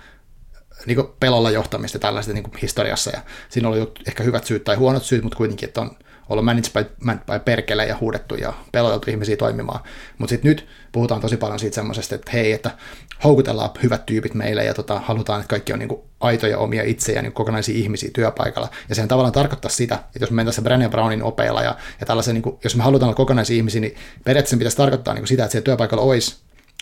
niin 0.87 0.97
kuin 0.97 1.09
pelolla 1.21 1.51
johtamista 1.51 1.99
tällaista 1.99 2.33
niin 2.33 2.43
kuin 2.43 2.55
historiassa, 2.63 3.11
ja 3.11 3.21
siinä 3.49 3.69
ollut 3.69 3.99
ehkä 4.09 4.23
hyvät 4.23 4.45
syyt 4.45 4.65
tai 4.65 4.77
huonot 4.77 5.03
syyt, 5.03 5.23
mutta 5.23 5.37
kuitenkin, 5.37 5.69
että 5.69 5.81
on 5.81 5.91
ollut 6.31 6.45
managed 6.45 6.73
by, 6.73 6.91
by 7.33 7.39
perkele 7.45 7.87
ja 7.87 7.97
huudettu 8.01 8.35
ja 8.35 8.53
peloteltu 8.73 9.11
ihmisiä 9.11 9.37
toimimaan. 9.37 9.81
Mutta 10.19 10.31
sitten 10.31 10.49
nyt 10.49 10.67
puhutaan 10.93 11.21
tosi 11.21 11.37
paljon 11.37 11.59
siitä 11.59 11.75
semmoisesta, 11.75 12.15
että 12.15 12.31
hei, 12.33 12.53
että 12.53 12.71
houkutellaan 13.25 13.71
hyvät 13.83 14.07
tyypit 14.07 14.35
meille 14.35 14.65
ja 14.65 14.75
tota, 14.75 14.99
halutaan, 14.99 15.41
että 15.41 15.51
kaikki 15.51 15.73
on 15.73 15.79
niin 15.79 15.99
aitoja 16.21 16.59
omia 16.59 16.83
itsejä, 16.83 17.23
niin 17.23 17.33
kokonaisia 17.33 17.79
ihmisiä 17.79 18.11
työpaikalla. 18.13 18.69
Ja 18.89 18.95
sehän 18.95 19.09
tavallaan 19.09 19.33
tarkoittaa 19.33 19.71
sitä, 19.71 19.95
että 19.95 20.19
jos 20.21 20.31
me 20.31 20.35
mentäisiin 20.35 20.67
Brené 20.67 20.91
Brownin 20.91 21.23
opeilla 21.23 21.63
ja, 21.63 21.77
ja 22.01 22.07
tällaisen, 22.07 22.35
niin 22.35 22.43
kuin, 22.43 22.59
jos 22.65 22.77
me 22.77 22.83
halutaan 22.83 23.09
olla 23.09 23.17
kokonaisia 23.17 23.57
ihmisiä, 23.57 23.81
niin 23.81 23.95
periaatteessa 24.25 24.57
pitäisi 24.57 24.77
tarkoittaa 24.77 25.15
niin 25.15 25.23
kuin 25.23 25.29
sitä, 25.29 25.45
että 25.45 25.53
siellä 25.53 25.65
työpaikalla 25.65 26.05
olisi 26.05 26.37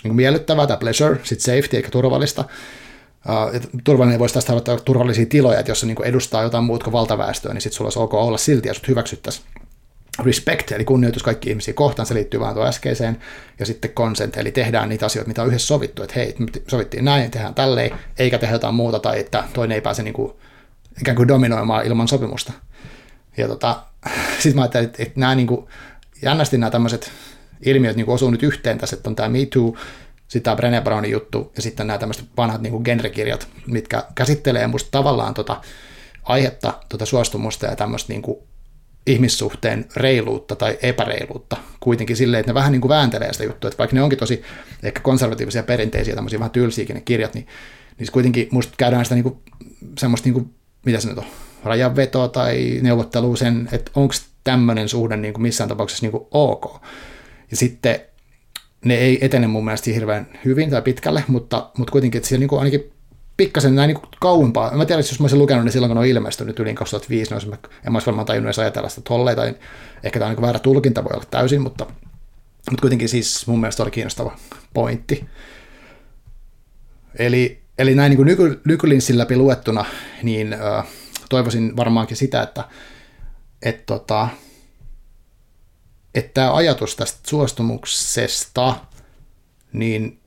niin 0.04 0.14
miellyttävää 0.14 0.66
tai 0.66 0.76
pleasure, 0.76 1.20
sitten 1.22 1.56
safety 1.56 1.76
eikä 1.76 1.90
turvallista, 1.90 2.44
Uh, 3.28 3.80
turvallinen 3.84 4.18
voisi 4.18 4.34
tästä 4.34 4.46
tarkoittaa 4.46 4.78
turvallisia 4.78 5.26
tiloja, 5.26 5.60
että 5.60 5.70
jos 5.70 5.80
se 5.80 5.86
niin 5.86 6.04
edustaa 6.04 6.42
jotain 6.42 6.64
muuta 6.64 6.84
kuin 6.84 6.92
valtaväestöä, 6.92 7.54
niin 7.54 7.60
sitten 7.60 7.76
sulla 7.76 7.86
olisi 7.86 7.98
ok 7.98 8.14
olla 8.14 8.38
silti 8.38 8.68
ja 8.68 8.74
sut 8.74 8.88
hyväksyttäisiin. 8.88 9.46
Respect, 10.24 10.72
eli 10.72 10.84
kunnioitus 10.84 11.22
kaikki 11.22 11.50
ihmisiä 11.50 11.74
kohtaan, 11.74 12.06
se 12.06 12.14
liittyy 12.14 12.40
vaan 12.40 12.54
tuon 12.54 12.66
äskeiseen, 12.66 13.18
ja 13.58 13.66
sitten 13.66 13.90
consent, 13.90 14.36
eli 14.36 14.52
tehdään 14.52 14.88
niitä 14.88 15.06
asioita, 15.06 15.28
mitä 15.28 15.42
on 15.42 15.48
yhdessä 15.48 15.66
sovittu, 15.66 16.02
että 16.02 16.14
hei, 16.16 16.34
sovittiin 16.68 17.04
näin, 17.04 17.30
tehdään 17.30 17.54
tälleen, 17.54 17.90
eikä 18.18 18.38
tehdä 18.38 18.54
jotain 18.54 18.74
muuta, 18.74 18.98
tai 18.98 19.20
että 19.20 19.44
toinen 19.52 19.74
ei 19.74 19.80
pääse 19.80 20.02
niin 20.02 20.14
kuin, 20.14 20.32
ikään 21.00 21.16
kuin 21.16 21.28
dominoimaan 21.28 21.86
ilman 21.86 22.08
sopimusta. 22.08 22.52
Ja 23.36 23.48
tota, 23.48 23.82
sitten 24.40 24.54
mä 24.54 24.62
ajattelin, 24.62 24.86
että, 24.86 25.02
että 25.02 25.20
nämä 25.20 25.34
niin 25.34 25.46
kuin, 25.46 25.66
jännästi 26.22 26.58
nämä 26.58 26.70
tämmöiset 26.70 27.10
ilmiöt 27.62 27.96
niin 27.96 28.08
osuu 28.08 28.30
nyt 28.30 28.42
yhteen 28.42 28.78
tässä, 28.78 28.96
että 28.96 29.10
on 29.10 29.16
tämä 29.16 29.28
Me 29.28 29.46
Too, 29.46 29.76
sitten 30.28 30.56
tämä 30.56 30.70
Brené 30.70 30.84
Brownin 30.84 31.10
juttu 31.10 31.52
ja 31.56 31.62
sitten 31.62 31.86
nämä 31.86 31.98
tämmöiset 31.98 32.24
vanhat 32.36 32.62
niin 32.62 32.82
genrekirjat, 32.84 33.48
mitkä 33.66 34.04
käsittelee 34.14 34.66
musta 34.66 34.88
tavallaan 34.90 35.34
tota 35.34 35.60
aihetta, 36.22 36.74
tota 36.88 37.06
suostumusta 37.06 37.66
ja 37.66 37.76
tämmöistä 37.76 38.12
niin 38.12 38.22
ihmissuhteen 39.06 39.86
reiluutta 39.96 40.56
tai 40.56 40.78
epäreiluutta 40.82 41.56
kuitenkin 41.80 42.16
silleen, 42.16 42.40
että 42.40 42.50
ne 42.50 42.54
vähän 42.54 42.72
niin 42.72 42.80
kuin 42.80 42.88
vääntelee 42.88 43.32
sitä 43.32 43.44
juttua, 43.44 43.68
että 43.68 43.78
vaikka 43.78 43.96
ne 43.96 44.02
onkin 44.02 44.18
tosi 44.18 44.42
ehkä 44.82 45.00
konservatiivisia 45.00 45.62
perinteisiä, 45.62 46.14
tämmöisiä 46.14 46.38
vähän 46.38 46.50
tylsiäkin 46.50 46.94
ne 46.94 47.00
kirjat, 47.00 47.34
niin, 47.34 47.46
niin 47.98 48.12
kuitenkin 48.12 48.48
musta 48.50 48.74
käydään 48.78 49.04
sitä 49.04 49.14
niin 49.14 49.22
kuin, 49.22 49.38
semmoista, 49.98 50.26
niin 50.26 50.34
kuin, 50.34 50.54
mitä 50.84 51.00
se 51.00 51.08
nyt 51.08 51.18
on, 51.18 51.24
rajanvetoa 51.64 52.28
tai 52.28 52.78
neuvottelua 52.82 53.36
sen, 53.36 53.68
että 53.72 53.90
onko 53.94 54.14
tämmöinen 54.44 54.88
suhde 54.88 55.16
niin 55.16 55.34
kuin 55.34 55.42
missään 55.42 55.68
tapauksessa 55.68 56.04
niin 56.04 56.12
kuin 56.12 56.26
ok. 56.30 56.82
Ja 57.50 57.56
sitten 57.56 58.00
ne 58.84 58.94
ei 58.94 59.18
etene 59.20 59.46
mun 59.46 59.64
mielestä 59.64 59.90
hirveän 59.90 60.28
hyvin 60.44 60.70
tai 60.70 60.82
pitkälle, 60.82 61.24
mutta, 61.28 61.70
mutta 61.78 61.92
kuitenkin, 61.92 62.18
että 62.18 62.28
siellä 62.28 62.40
niin 62.40 62.48
kuin 62.48 62.58
ainakin 62.58 62.92
pikkasen 63.36 63.74
näin 63.74 63.88
niin 63.88 64.08
kauempaa. 64.20 64.76
Mä 64.76 64.84
tiedän, 64.84 65.04
jos 65.10 65.20
mä 65.20 65.24
olisin 65.24 65.38
lukenut 65.38 65.64
ne 65.64 65.70
silloin, 65.70 65.90
kun 65.90 65.96
ne 65.96 66.00
on 66.00 66.06
ilmestynyt 66.06 66.60
yli 66.60 66.74
2005, 66.74 67.34
niin 67.34 67.58
en 67.86 67.92
mä 67.92 67.96
olisi 67.96 68.06
varmaan 68.06 68.26
tajunnut 68.26 68.46
edes 68.46 68.58
ajatella 68.58 68.88
sitä 68.88 69.00
tolleen, 69.00 69.36
tai 69.36 69.54
ehkä 70.02 70.18
tämä 70.18 70.28
on 70.28 70.34
niin 70.34 70.42
väärä 70.42 70.58
tulkinta 70.58 71.04
voi 71.04 71.12
olla 71.14 71.24
täysin, 71.30 71.62
mutta, 71.62 71.86
mutta 72.70 72.80
kuitenkin 72.80 73.08
siis 73.08 73.46
mun 73.46 73.60
mielestä 73.60 73.82
oli 73.82 73.90
kiinnostava 73.90 74.36
pointti. 74.74 75.24
Eli, 77.18 77.62
eli 77.78 77.94
näin 77.94 78.10
niin 78.10 78.26
nyky, 78.26 78.60
nykylinssin 78.64 79.18
läpi 79.18 79.36
luettuna, 79.36 79.84
niin 80.22 80.52
äh, 80.52 80.86
toivoisin 81.28 81.76
varmaankin 81.76 82.16
sitä, 82.16 82.42
että 82.42 82.64
et, 83.62 83.86
tota, 83.86 84.28
että 86.14 86.30
tämä 86.34 86.54
ajatus 86.54 86.96
tästä 86.96 87.18
suostumuksesta, 87.28 88.74
niin 89.72 90.20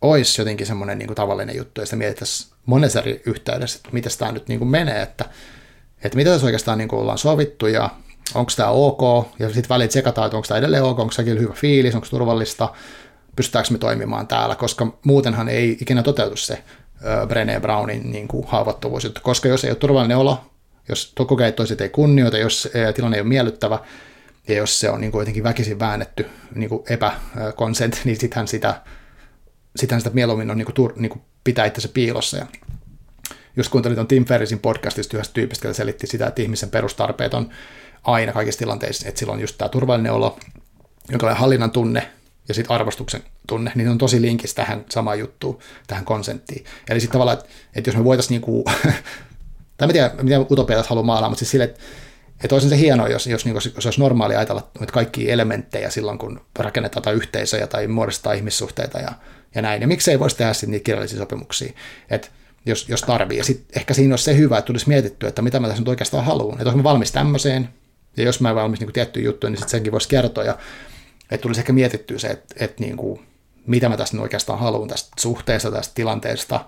olisi 0.00 0.40
jotenkin 0.40 0.66
semmoinen 0.66 0.98
niin 0.98 1.06
kuin 1.06 1.16
tavallinen 1.16 1.56
juttu, 1.56 1.80
ja 1.80 1.86
sitä 1.86 1.96
mietittäisiin 1.96 2.54
monessa 2.66 3.00
eri 3.00 3.22
yhteydessä, 3.26 3.76
että 3.76 3.88
miten 3.92 4.12
tämä 4.18 4.32
nyt 4.32 4.48
niin 4.48 4.58
kuin 4.58 4.68
menee, 4.68 5.02
että, 5.02 5.24
että 6.04 6.16
mitä 6.16 6.30
tässä 6.30 6.46
oikeastaan 6.46 6.78
niin 6.78 6.88
kuin 6.88 7.00
ollaan 7.00 7.18
sovittu, 7.18 7.66
ja 7.66 7.90
onko 8.34 8.52
tämä 8.56 8.68
ok, 8.70 9.26
ja 9.38 9.46
sitten 9.46 9.68
väliin 9.68 9.88
tsekataan, 9.88 10.26
että 10.26 10.36
onko 10.36 10.46
tämä 10.48 10.58
edelleen 10.58 10.82
ok, 10.82 10.98
onko 10.98 11.12
sekin 11.12 11.40
hyvä 11.40 11.52
fiilis, 11.52 11.94
onko 11.94 12.06
turvallista, 12.10 12.68
pystytäänkö 13.36 13.72
me 13.72 13.78
toimimaan 13.78 14.26
täällä, 14.26 14.56
koska 14.56 14.98
muutenhan 15.04 15.48
ei 15.48 15.78
ikinä 15.80 16.02
toteutu 16.02 16.36
se 16.36 16.62
Brené 17.02 17.60
Brownin 17.60 18.12
niin 18.12 18.28
kuin 18.28 18.46
haavoittuvuus, 18.46 19.12
koska 19.22 19.48
jos 19.48 19.64
ei 19.64 19.70
ole 19.70 19.76
turvallinen 19.76 20.16
olo, 20.16 20.40
jos 20.88 21.12
kokeet 21.26 21.56
toiset 21.56 21.80
ei 21.80 21.88
kunnioita, 21.88 22.38
jos 22.38 22.68
tilanne 22.94 23.16
ei 23.16 23.20
ole 23.20 23.28
miellyttävä, 23.28 23.78
ja 24.48 24.54
jos 24.54 24.80
se 24.80 24.90
on 24.90 25.00
niin 25.00 25.12
kuin 25.12 25.20
jotenkin 25.20 25.44
väkisin 25.44 25.78
väännetty 25.78 26.26
niin 26.54 26.68
kuin 26.68 26.82
epäkonsent, 26.88 28.00
niin 28.04 28.16
sittenhän 28.16 28.48
sitä 28.48 28.80
sitähän 29.76 30.00
sitä 30.00 30.14
mieluummin 30.14 30.50
on 30.50 30.58
niin 30.58 30.66
kuin, 30.74 30.92
niin 30.96 31.10
kuin 31.10 31.22
pitää 31.44 31.64
itse 31.64 31.88
piilossa. 31.88 32.36
Ja 32.36 32.46
just 33.56 33.70
kuuntelin 33.70 33.94
tuon 33.94 34.06
Tim 34.06 34.24
Ferrisin 34.24 34.58
podcastista 34.58 35.16
yhdestä 35.16 35.34
tyypistä, 35.34 35.68
joka 35.68 35.76
selitti 35.76 36.06
sitä, 36.06 36.26
että 36.26 36.42
ihmisen 36.42 36.70
perustarpeet 36.70 37.34
on 37.34 37.50
aina 38.02 38.32
kaikissa 38.32 38.58
tilanteissa, 38.58 39.08
että 39.08 39.18
silloin 39.18 39.40
just 39.40 39.58
tämä 39.58 39.68
turvallinen 39.68 40.12
olo, 40.12 40.38
jonkinlainen 41.10 41.40
hallinnan 41.40 41.70
tunne 41.70 42.10
ja 42.48 42.54
sitten 42.54 42.74
arvostuksen 42.74 43.22
tunne, 43.48 43.72
niin 43.74 43.88
on 43.88 43.98
tosi 43.98 44.22
linkis 44.22 44.54
tähän 44.54 44.84
samaan 44.90 45.18
juttuun, 45.18 45.58
tähän 45.86 46.04
konsenttiin. 46.04 46.64
Eli 46.90 47.00
sitten 47.00 47.12
tavallaan, 47.12 47.38
että, 47.38 47.50
että 47.76 47.90
jos 47.90 47.96
me 47.96 48.04
voitaisiin 48.04 48.30
niinku, 48.30 48.64
tai 49.76 49.88
mä 49.88 49.92
tiedän, 49.92 50.10
mitä 50.22 50.40
utopia 50.40 50.76
tässä 50.76 50.88
haluaa 50.88 51.06
maalaa, 51.06 51.28
mutta 51.28 51.38
siis 51.38 51.50
sille, 51.50 51.64
että 51.64 51.80
että 52.44 52.54
olisi 52.54 52.68
se 52.68 52.78
hienoa, 52.78 53.08
jos, 53.08 53.26
jos, 53.26 53.44
niin, 53.44 53.54
jos 53.54 53.86
olisi 53.86 54.00
normaali 54.00 54.36
ajatella 54.36 54.70
että 54.80 54.92
kaikki 54.92 55.30
elementtejä 55.30 55.90
silloin, 55.90 56.18
kun 56.18 56.40
rakennetaan 56.58 57.02
tai 57.02 57.14
yhteisöjä 57.14 57.66
tai 57.66 57.86
muodostetaan 57.86 58.36
ihmissuhteita 58.36 58.98
ja 58.98 59.12
ja 59.54 59.62
näin. 59.62 59.80
Ja 59.80 59.88
miksei 59.88 60.18
voisi 60.18 60.36
tehdä 60.36 60.52
sitten 60.52 60.70
niitä 60.70 60.84
kirjallisia 60.84 61.18
sopimuksia, 61.18 61.72
että 62.10 62.28
jos, 62.66 62.88
jos 62.88 63.02
tarvii. 63.02 63.38
Ja 63.38 63.44
sitten 63.44 63.66
ehkä 63.76 63.94
siinä 63.94 64.12
olisi 64.12 64.24
se 64.24 64.36
hyvä, 64.36 64.58
että 64.58 64.66
tulisi 64.66 64.88
mietittyä, 64.88 65.28
että 65.28 65.42
mitä 65.42 65.60
mä 65.60 65.66
tässä 65.66 65.80
nyt 65.80 65.88
oikeastaan 65.88 66.24
haluan. 66.24 66.58
Että 66.58 66.64
jos 66.64 66.76
mä 66.76 66.82
valmis 66.82 67.12
tämmöiseen, 67.12 67.68
ja 68.16 68.24
jos 68.24 68.40
mä 68.40 68.50
en 68.50 68.56
valmis 68.56 68.80
niin 68.80 68.92
tiettyyn 68.92 69.24
juttuun, 69.24 69.52
niin 69.52 69.58
sitten 69.58 69.70
senkin 69.70 69.92
voisi 69.92 70.08
kertoa. 70.08 70.44
Ja, 70.44 70.58
että 71.30 71.42
tulisi 71.42 71.60
ehkä 71.60 71.72
mietittyä 71.72 72.18
se, 72.18 72.28
että, 72.28 72.54
että 72.64 72.82
niin 72.82 72.96
kuin, 72.96 73.26
mitä 73.66 73.88
mä 73.88 73.96
tässä 73.96 74.14
nyt 74.14 74.22
oikeastaan 74.22 74.58
haluan 74.58 74.88
tästä 74.88 75.10
suhteesta, 75.18 75.70
tästä 75.70 75.94
tilanteesta, 75.94 76.64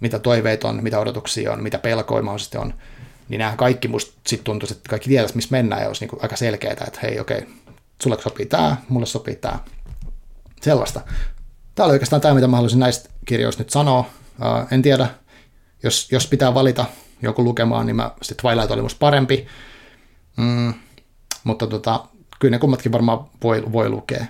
mitä 0.00 0.18
toiveita 0.18 0.68
on, 0.68 0.82
mitä 0.82 0.98
odotuksia 0.98 1.52
on, 1.52 1.62
mitä 1.62 1.78
pelkoja 1.78 2.22
mahdollisesti 2.22 2.58
on. 2.58 2.74
Niin 3.28 3.38
nämä 3.38 3.56
kaikki 3.56 3.88
musta 3.88 4.20
sitten 4.26 4.44
tuntuisi, 4.44 4.74
että 4.74 4.88
kaikki 4.88 5.08
tietäisi, 5.08 5.34
missä 5.36 5.48
mennään, 5.50 5.82
ja 5.82 5.88
olisi 5.88 6.02
niin 6.02 6.10
kuin 6.10 6.22
aika 6.22 6.36
selkeää, 6.36 6.72
että 6.72 7.00
hei, 7.02 7.20
okei, 7.20 7.46
sulle 8.02 8.22
sopii 8.22 8.46
tämä, 8.46 8.76
mulle 8.88 9.06
sopii 9.06 9.36
tämä. 9.36 9.58
Sellaista 10.62 11.00
tämä 11.76 11.84
oli 11.84 11.92
oikeastaan 11.92 12.22
tämä, 12.22 12.34
mitä 12.34 12.46
mä 12.46 12.56
haluaisin 12.56 12.80
näistä 12.80 13.10
kirjoista 13.24 13.62
nyt 13.62 13.70
sanoa. 13.70 14.00
Uh, 14.00 14.72
en 14.72 14.82
tiedä, 14.82 15.08
jos, 15.82 16.12
jos 16.12 16.26
pitää 16.26 16.54
valita 16.54 16.84
joku 17.22 17.44
lukemaan, 17.44 17.86
niin 17.86 17.96
mä, 17.96 18.10
sitten 18.22 18.42
Twilight 18.42 18.70
oli 18.70 18.82
musta 18.82 18.98
parempi. 18.98 19.46
Mm, 20.36 20.74
mutta 21.44 21.66
tota, 21.66 22.04
kyllä 22.38 22.54
ne 22.54 22.58
kummatkin 22.58 22.92
varmaan 22.92 23.26
voi, 23.42 23.72
voi 23.72 23.88
lukea. 23.88 24.24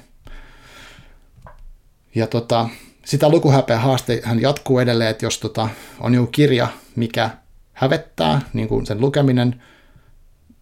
Ja 2.15 2.27
tota, 2.27 2.69
sitä 3.05 3.29
lukuhäpeä 3.29 3.79
haaste 3.79 4.21
hän 4.25 4.41
jatkuu 4.41 4.79
edelleen, 4.79 5.11
että 5.11 5.27
jos 5.27 5.39
tota, 5.39 5.69
on 6.01 6.15
joku 6.15 6.27
kirja, 6.27 6.69
mikä 6.97 7.31
hävettää, 7.77 8.41
niin 8.53 8.69
kuin 8.69 8.87
sen 8.87 9.01
lukeminen, 9.01 9.63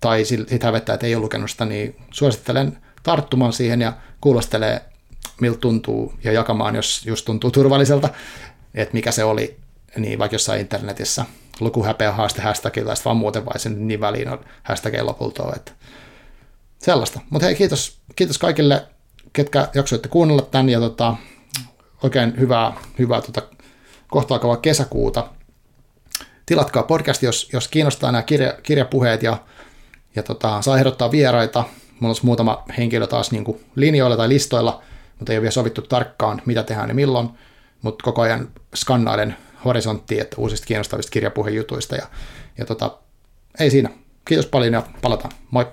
tai 0.00 0.24
sitten 0.24 0.58
hävettää, 0.62 0.94
että 0.94 1.06
ei 1.06 1.14
ole 1.14 1.22
lukenut 1.22 1.50
sitä, 1.50 1.64
niin 1.64 1.96
suosittelen 2.10 2.78
tarttumaan 3.02 3.52
siihen 3.52 3.80
ja 3.80 3.92
kuulostelee 4.20 4.82
miltä 5.40 5.58
tuntuu 5.58 6.14
ja 6.24 6.32
jakamaan, 6.32 6.74
jos 6.74 7.06
just 7.06 7.24
tuntuu 7.24 7.50
turvalliselta, 7.50 8.08
että 8.74 8.94
mikä 8.94 9.12
se 9.12 9.24
oli, 9.24 9.56
niin 9.96 10.18
vaikka 10.18 10.34
jossain 10.34 10.60
internetissä 10.60 11.24
lukuhäpeä 11.60 12.12
haaste 12.12 12.42
hashtagilla 12.42 12.94
tai 12.94 13.04
vaan 13.04 13.16
muuten 13.16 13.44
vai 13.44 13.58
sen 13.58 13.88
niin 13.88 14.00
väliin 14.00 14.28
on 14.28 14.44
hashtagilla 14.62 15.06
lopulta 15.06 15.52
että 15.56 15.72
sellaista. 16.78 17.20
Mutta 17.30 17.46
hei, 17.46 17.54
kiitos, 17.54 17.98
kiitos 18.16 18.38
kaikille, 18.38 18.86
ketkä 19.32 19.68
jaksoitte 19.74 20.08
kuunnella 20.08 20.42
tämän 20.42 20.68
ja 20.68 20.80
tota, 20.80 21.16
oikein 22.02 22.34
hyvää, 22.38 22.72
hyvää 22.98 23.20
tota, 23.20 23.42
kohta 24.08 24.34
alkavaa 24.34 24.56
kesäkuuta. 24.56 25.30
Tilatkaa 26.46 26.82
podcast, 26.82 27.22
jos, 27.22 27.48
jos 27.52 27.68
kiinnostaa 27.68 28.12
nämä 28.12 28.22
kirja, 28.22 28.54
kirjapuheet 28.62 29.22
ja, 29.22 29.36
ja 30.16 30.22
tota, 30.22 30.62
saa 30.62 30.78
ehdottaa 30.78 31.10
vieraita. 31.10 31.64
Mulla 32.00 32.10
olisi 32.10 32.26
muutama 32.26 32.64
henkilö 32.78 33.06
taas 33.06 33.30
niin 33.30 33.44
kuin 33.44 33.60
linjoilla 33.76 34.16
tai 34.16 34.28
listoilla– 34.28 34.82
mutta 35.18 35.32
ei 35.32 35.38
ole 35.38 35.42
vielä 35.42 35.50
sovittu 35.50 35.82
tarkkaan, 35.82 36.42
mitä 36.46 36.62
tehdään 36.62 36.88
ja 36.88 36.94
milloin, 36.94 37.28
mutta 37.82 38.02
koko 38.02 38.22
ajan 38.22 38.48
skannailen 38.74 39.36
horisonttia, 39.64 40.22
että 40.22 40.36
uusista 40.38 40.66
kiinnostavista 40.66 41.10
kirjapuhejutuista 41.10 41.96
ja, 41.96 42.06
ja 42.58 42.64
tota, 42.64 42.98
ei 43.60 43.70
siinä. 43.70 43.90
Kiitos 44.24 44.46
paljon 44.46 44.72
ja 44.72 44.82
palataan. 45.02 45.32
Moi! 45.50 45.66